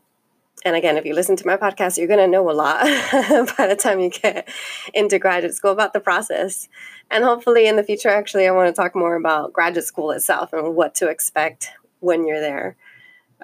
and 0.64 0.74
again, 0.76 0.96
if 0.96 1.04
you 1.04 1.14
listen 1.14 1.36
to 1.36 1.46
my 1.46 1.56
podcast, 1.56 1.98
you're 1.98 2.06
going 2.06 2.18
to 2.18 2.26
know 2.26 2.50
a 2.50 2.52
lot 2.52 2.82
by 3.58 3.66
the 3.66 3.76
time 3.76 4.00
you 4.00 4.08
get 4.08 4.48
into 4.94 5.18
graduate 5.18 5.54
school 5.54 5.72
about 5.72 5.92
the 5.92 6.00
process. 6.00 6.68
And 7.10 7.22
hopefully, 7.22 7.66
in 7.66 7.76
the 7.76 7.84
future, 7.84 8.08
actually, 8.08 8.46
I 8.46 8.50
want 8.52 8.74
to 8.74 8.80
talk 8.80 8.96
more 8.96 9.14
about 9.14 9.52
graduate 9.52 9.84
school 9.84 10.10
itself 10.10 10.52
and 10.54 10.74
what 10.74 10.94
to 10.96 11.08
expect 11.08 11.70
when 12.00 12.26
you're 12.26 12.40
there. 12.40 12.76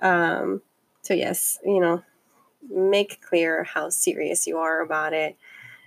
Um, 0.01 0.63
so, 1.03 1.15
yes, 1.15 1.59
you 1.65 1.81
know, 1.81 2.03
make 2.69 3.23
clear 3.23 3.65
how 3.65 3.89
serious 3.89 4.47
you 4.47 4.59
are 4.59 4.81
about 4.81 5.13
it, 5.13 5.37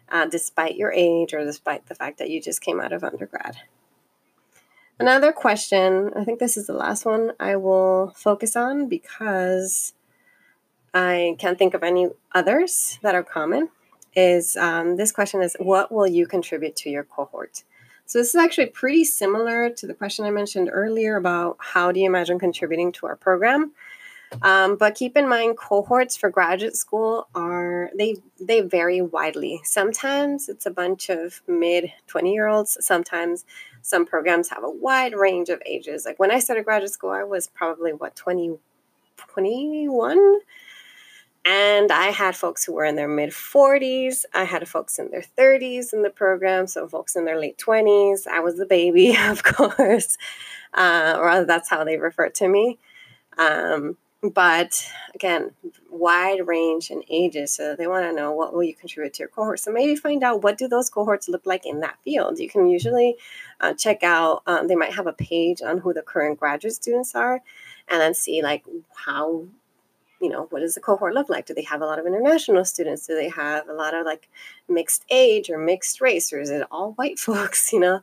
uh, 0.10 0.26
despite 0.26 0.76
your 0.76 0.92
age 0.92 1.34
or 1.34 1.44
despite 1.44 1.88
the 1.88 1.96
fact 1.96 2.18
that 2.20 2.30
you 2.30 2.42
just 2.42 2.62
came 2.62 2.80
out 2.80 2.94
of 2.94 3.04
undergrad. 3.04 3.58
Another 5.00 5.32
question, 5.32 6.12
I 6.16 6.24
think 6.24 6.40
this 6.40 6.56
is 6.56 6.68
the 6.68 6.74
last 6.74 7.06
one 7.06 7.32
I 7.40 7.56
will 7.56 8.14
focus 8.16 8.56
on 8.56 8.88
because 8.88 9.94
I 10.94 11.36
can't 11.40 11.58
think 11.58 11.74
of 11.74 11.84
any 11.84 12.10
others 12.34 13.00
that 13.02 13.16
are 13.16 13.24
common. 13.24 13.70
Is 14.16 14.56
um, 14.56 14.96
this 14.98 15.12
question 15.12 15.42
is 15.42 15.58
what 15.60 15.92
will 15.92 16.06
you 16.06 16.28
contribute 16.28 16.76
to 16.78 16.90
your 16.90 17.04
cohort? 17.04 17.64
So 18.06 18.20
this 18.20 18.30
is 18.30 18.36
actually 18.36 18.68
pretty 18.68 19.04
similar 19.06 19.70
to 19.72 19.88
the 19.88 19.94
question 19.96 20.26
I 20.26 20.30
mentioned 20.30 20.70
earlier 20.72 21.16
about 21.16 21.58
how 21.60 21.92
do 21.92 22.00
you 22.00 22.06
imagine 22.06 22.38
contributing 22.38 22.92
to 22.94 23.08
our 23.08 23.16
program. 23.16 23.72
Um, 24.42 24.76
but 24.76 24.96
keep 24.96 25.16
in 25.16 25.30
mind, 25.30 25.58
cohorts 25.58 26.18
for 26.18 26.30
graduate 26.30 26.76
school 26.76 27.28
are 27.36 27.90
they 27.98 28.16
they 28.40 28.62
vary 28.62 29.02
widely. 29.02 29.62
Sometimes 29.64 30.50
it's 30.50 30.66
a 30.66 30.72
bunch 30.72 31.10
of 31.10 31.42
mid 31.48 31.92
twenty 32.08 32.34
year 32.34 32.48
olds. 32.48 32.78
Sometimes 32.82 33.46
some 33.84 34.06
programs 34.06 34.50
have 34.50 34.64
a 34.64 34.70
wide 34.70 35.14
range 35.14 35.50
of 35.50 35.62
ages. 35.66 36.06
Like 36.06 36.18
when 36.18 36.32
I 36.32 36.40
started 36.40 36.64
graduate 36.64 36.92
school, 36.92 37.12
I 37.12 37.24
was 37.24 37.48
probably 37.48 37.92
what 37.92 38.16
20, 38.16 38.58
21? 39.18 40.40
And 41.46 41.92
I 41.92 42.08
had 42.08 42.38
folks 42.38 42.64
who 42.64 42.74
were 42.74 42.86
in 42.86 42.96
their 42.96 43.10
mid 43.10 43.32
40s. 43.32 44.24
I 44.34 44.46
had 44.46 44.68
folks 44.70 44.98
in 44.98 45.12
their 45.12 45.26
30s 45.38 45.92
in 45.92 46.02
the 46.02 46.10
program, 46.10 46.68
so 46.68 46.88
folks 46.88 47.18
in 47.18 47.26
their 47.26 47.38
late 47.38 47.58
20s. 47.58 48.26
I 48.26 48.40
was 48.40 48.58
the 48.58 48.66
baby, 48.66 49.18
of 49.20 49.44
course, 49.44 50.18
uh, 50.74 51.18
or 51.20 51.44
that's 51.44 51.70
how 51.70 51.84
they 51.84 51.98
refer 51.98 52.30
to 52.30 52.48
me. 52.48 52.80
Um, 53.38 53.98
but 54.24 54.90
again 55.14 55.52
wide 55.90 56.48
range 56.48 56.90
in 56.90 57.04
ages 57.10 57.54
so 57.54 57.76
they 57.76 57.88
want 57.88 58.06
to 58.06 58.14
know 58.14 58.32
what 58.32 58.54
will 58.54 58.64
you 58.64 58.74
contribute 58.74 59.14
to 59.14 59.20
your 59.20 59.30
cohort. 59.30 59.60
So 59.60 59.72
maybe 59.72 59.96
find 59.96 60.24
out 60.24 60.44
what 60.44 60.58
do 60.58 60.68
those 60.68 60.90
cohorts 60.90 61.30
look 61.30 61.46
like 61.46 61.66
in 61.66 61.82
that 61.82 61.98
field. 62.04 62.40
You 62.40 62.50
can 62.50 62.68
usually 62.68 63.18
uh, 63.60 63.74
check 63.74 64.04
out 64.04 64.44
um, 64.48 64.68
they 64.68 64.76
might 64.76 64.94
have 64.94 65.08
a 65.08 65.14
page 65.14 65.62
on 65.62 65.80
who 65.80 65.94
the 65.94 66.02
current 66.02 66.40
graduate 66.40 66.74
students 66.74 67.16
are 67.16 67.42
and 67.90 68.02
then 68.02 68.14
see 68.14 68.42
like 68.42 68.64
how 68.96 69.46
you 70.22 70.30
know 70.30 70.48
what 70.52 70.62
does 70.62 70.76
the 70.76 70.82
cohort 70.82 71.14
look 71.14 71.30
like? 71.30 71.46
Do 71.46 71.54
they 71.54 71.64
have 71.64 71.82
a 71.82 71.86
lot 71.86 72.00
of 72.00 72.06
international 72.06 72.64
students? 72.64 73.06
Do 73.06 73.16
they 73.16 73.30
have 73.30 73.68
a 73.68 73.74
lot 73.74 73.94
of 73.94 74.06
like 74.06 74.30
mixed 74.70 75.04
age 75.10 75.50
or 75.50 75.58
mixed 75.58 76.00
race 76.00 76.32
or 76.32 76.40
is 76.40 76.50
it 76.50 76.66
all 76.72 76.94
white 76.94 77.20
folks 77.28 77.74
you 77.74 77.80
know? 77.80 78.00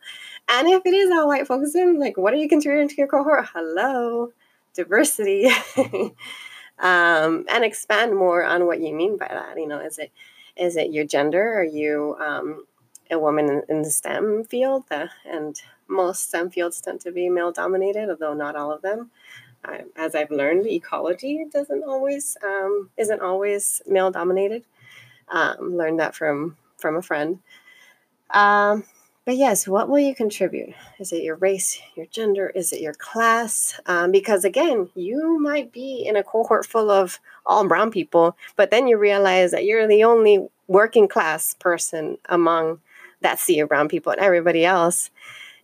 And 0.48 0.68
if 0.68 0.84
it 0.84 0.94
is 0.94 1.10
all 1.10 1.28
white 1.28 1.46
folks 1.46 1.72
then 1.72 1.98
like 1.98 2.18
what 2.18 2.34
are 2.34 2.38
you 2.38 2.48
contributing 2.48 2.88
to 2.88 2.96
your 2.96 3.08
cohort? 3.08 3.46
Hello 3.54 4.32
diversity 4.74 5.48
um, 6.78 7.44
and 7.48 7.64
expand 7.64 8.16
more 8.16 8.44
on 8.44 8.66
what 8.66 8.80
you 8.80 8.94
mean 8.94 9.16
by 9.16 9.28
that. 9.28 9.56
You 9.56 9.66
know 9.66 9.80
is 9.80 9.98
it 9.98 10.12
is 10.56 10.76
it 10.76 10.92
your 10.92 11.04
gender? 11.04 11.54
Are 11.54 11.64
you 11.64 12.16
um, 12.20 12.64
a 13.10 13.18
woman 13.18 13.48
in, 13.48 13.62
in, 13.68 13.82
the 13.82 13.90
stem 13.90 14.44
field? 14.44 14.84
Uh, 14.90 15.06
and 15.24 15.60
most 15.88 16.28
stem 16.28 16.50
fields 16.50 16.80
tend 16.80 17.00
to 17.00 17.12
be 17.12 17.28
male 17.28 17.52
dominated 17.52 18.08
although 18.10 18.34
not 18.34 18.56
all 18.56 18.72
of 18.72 18.82
them. 18.82 19.10
Uh, 19.62 19.78
as 19.94 20.14
i've 20.14 20.30
learned 20.30 20.66
ecology 20.66 21.44
doesn't 21.52 21.84
always 21.84 22.34
um, 22.42 22.88
isn't 22.96 23.20
always 23.20 23.82
male 23.86 24.10
dominated. 24.10 24.64
Um, 25.28 25.76
learned 25.76 26.00
that 26.00 26.14
from 26.14 26.56
from 26.78 26.96
a 26.96 27.02
friend. 27.02 27.40
Um, 28.30 28.84
but 29.30 29.36
yes, 29.36 29.68
what 29.68 29.88
will 29.88 30.00
you 30.00 30.12
contribute? 30.12 30.74
Is 30.98 31.12
it 31.12 31.22
your 31.22 31.36
race, 31.36 31.80
your 31.94 32.06
gender? 32.06 32.48
Is 32.48 32.72
it 32.72 32.80
your 32.80 32.94
class? 32.94 33.78
Um, 33.86 34.10
because 34.10 34.44
again, 34.44 34.90
you 34.96 35.38
might 35.38 35.72
be 35.72 36.04
in 36.04 36.16
a 36.16 36.24
cohort 36.24 36.66
full 36.66 36.90
of 36.90 37.20
all 37.46 37.64
brown 37.68 37.92
people, 37.92 38.36
but 38.56 38.72
then 38.72 38.88
you 38.88 38.98
realize 38.98 39.52
that 39.52 39.64
you're 39.64 39.86
the 39.86 40.02
only 40.02 40.48
working 40.66 41.06
class 41.06 41.54
person 41.60 42.18
among 42.28 42.80
that 43.20 43.38
sea 43.38 43.60
of 43.60 43.68
brown 43.68 43.88
people, 43.88 44.10
and 44.10 44.20
everybody 44.20 44.64
else 44.64 45.10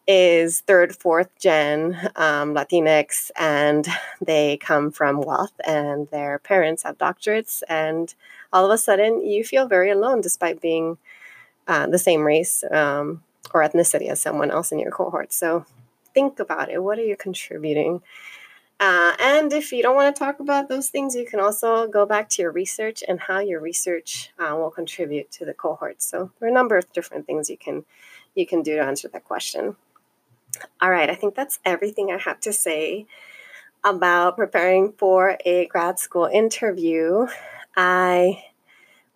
is 0.07 0.61
third, 0.61 0.95
fourth 0.95 1.37
gen 1.41 1.97
um, 2.15 2.55
Latinx, 2.55 3.33
and 3.37 3.89
they 4.25 4.59
come 4.59 4.93
from 4.93 5.21
wealth, 5.21 5.61
and 5.67 6.09
their 6.11 6.39
parents 6.39 6.85
have 6.85 6.99
doctorates, 6.99 7.65
and 7.69 8.15
all 8.53 8.65
of 8.65 8.71
a 8.71 8.79
sudden 8.79 9.27
you 9.27 9.43
feel 9.43 9.67
very 9.67 9.91
alone 9.91 10.21
despite 10.21 10.61
being 10.61 10.99
uh, 11.67 11.89
the 11.89 11.99
same 11.99 12.23
race 12.23 12.63
um, 12.71 13.25
or 13.53 13.63
ethnicity 13.63 14.09
as 14.09 14.21
someone 14.21 14.51
else 14.51 14.73
in 14.73 14.79
your 14.79 14.91
cohort. 14.91 15.33
So 15.33 15.65
think 16.15 16.39
about 16.39 16.71
it. 16.71 16.83
What 16.83 16.99
are 16.99 17.05
you 17.05 17.17
contributing? 17.17 18.03
Uh, 18.79 19.13
and 19.21 19.53
if 19.53 19.73
you 19.73 19.83
don't 19.83 19.97
want 19.97 20.15
to 20.15 20.19
talk 20.19 20.39
about 20.39 20.69
those 20.69 20.91
things, 20.91 21.15
you 21.15 21.25
can 21.25 21.41
also 21.41 21.89
go 21.89 22.05
back 22.05 22.29
to 22.29 22.43
your 22.43 22.53
research 22.53 23.03
and 23.09 23.19
how 23.21 23.39
your 23.39 23.61
research 23.61 24.31
uh, 24.39 24.55
will 24.55 24.71
contribute 24.71 25.31
to 25.31 25.47
the 25.47 25.55
cohort. 25.55 26.03
So 26.03 26.31
there 26.39 26.49
are 26.49 26.53
a 26.53 26.55
number 26.55 26.77
of 26.77 26.93
different 26.93 27.27
things 27.27 27.49
you 27.49 27.57
can 27.57 27.85
you 28.35 28.47
can 28.47 28.63
do 28.63 28.77
to 28.77 28.83
answer 28.83 29.09
that 29.09 29.25
question. 29.25 29.77
All 30.81 30.91
right, 30.91 31.09
I 31.09 31.15
think 31.15 31.35
that's 31.35 31.59
everything 31.65 32.11
I 32.11 32.19
have 32.19 32.39
to 32.41 32.53
say 32.53 33.07
about 33.83 34.37
preparing 34.37 34.93
for 34.93 35.39
a 35.45 35.67
grad 35.67 35.99
school 35.99 36.27
interview. 36.27 37.27
I 37.77 38.45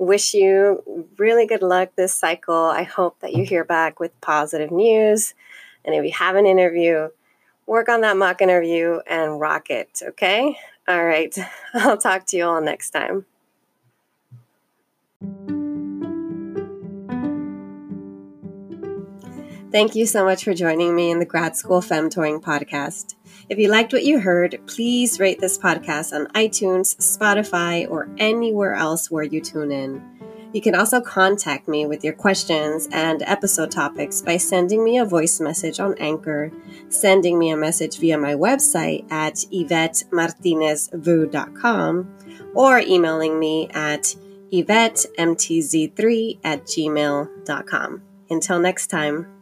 wish 0.01 0.33
you 0.33 0.83
really 1.19 1.47
good 1.47 1.63
luck 1.63 1.91
this 1.95 2.15
cycle. 2.15 2.55
I 2.55 2.85
hope 2.85 3.21
that 3.21 3.35
you 3.35 3.45
hear 3.45 3.65
back 3.65 4.01
with 4.01 4.19
positive 4.23 4.71
news. 4.71 5.35
And 5.85 5.95
if 5.95 6.05
you 6.05 6.13
have 6.13 6.37
an 6.37 6.47
interview, 6.47 7.11
work 7.67 7.91
on 7.91 8.01
that 8.01 8.17
mock 8.17 8.41
interview 8.41 9.01
and 9.07 9.39
rock 9.39 9.69
it, 9.69 10.01
okay? 10.03 10.57
All 10.89 11.05
right. 11.05 11.37
I'll 11.75 11.99
talk 11.99 12.27
to 12.29 12.37
you 12.39 12.47
all 12.47 12.63
next 12.63 12.91
time. 12.91 13.27
Thank 19.71 19.95
you 19.95 20.05
so 20.05 20.25
much 20.25 20.43
for 20.43 20.53
joining 20.53 20.97
me 20.97 21.13
in 21.13 21.21
the 21.21 21.25
Grad 21.25 21.57
School 21.57 21.81
Femtoring 21.81 22.43
podcast. 22.43 23.15
If 23.49 23.59
you 23.59 23.69
liked 23.69 23.93
what 23.93 24.05
you 24.05 24.19
heard, 24.19 24.59
please 24.67 25.21
rate 25.21 25.39
this 25.39 25.59
podcast 25.59 26.13
on 26.13 26.27
iTunes, 26.29 26.97
Spotify, 26.97 27.89
or 27.89 28.09
anywhere 28.19 28.75
else 28.75 29.13
where 29.13 29.23
you 29.23 29.41
tune 29.41 29.71
in. 29.71 30.03
You 30.53 30.61
can 30.61 30.75
also 30.75 31.01
contact 31.01 31.69
me 31.69 31.87
with 31.87 32.03
your 32.03 32.15
questions 32.15 32.89
and 32.91 33.23
episode 33.23 33.71
topics 33.71 34.21
by 34.21 34.39
sending 34.39 34.83
me 34.83 34.99
a 34.99 35.05
voice 35.05 35.39
message 35.39 35.79
on 35.79 35.95
Anchor, 35.99 36.51
sending 36.89 37.39
me 37.39 37.51
a 37.51 37.57
message 37.57 37.99
via 37.99 38.19
my 38.19 38.35
website 38.35 39.09
at 39.13 39.35
YvetteMartinezVu.com, 39.35 42.17
or 42.55 42.81
emailing 42.81 43.39
me 43.39 43.69
at 43.69 44.17
YvetteMTZ3 44.53 46.41
at 46.43 46.65
gmail.com. 46.65 48.03
Until 48.29 48.59
next 48.59 48.89
time. 48.89 49.40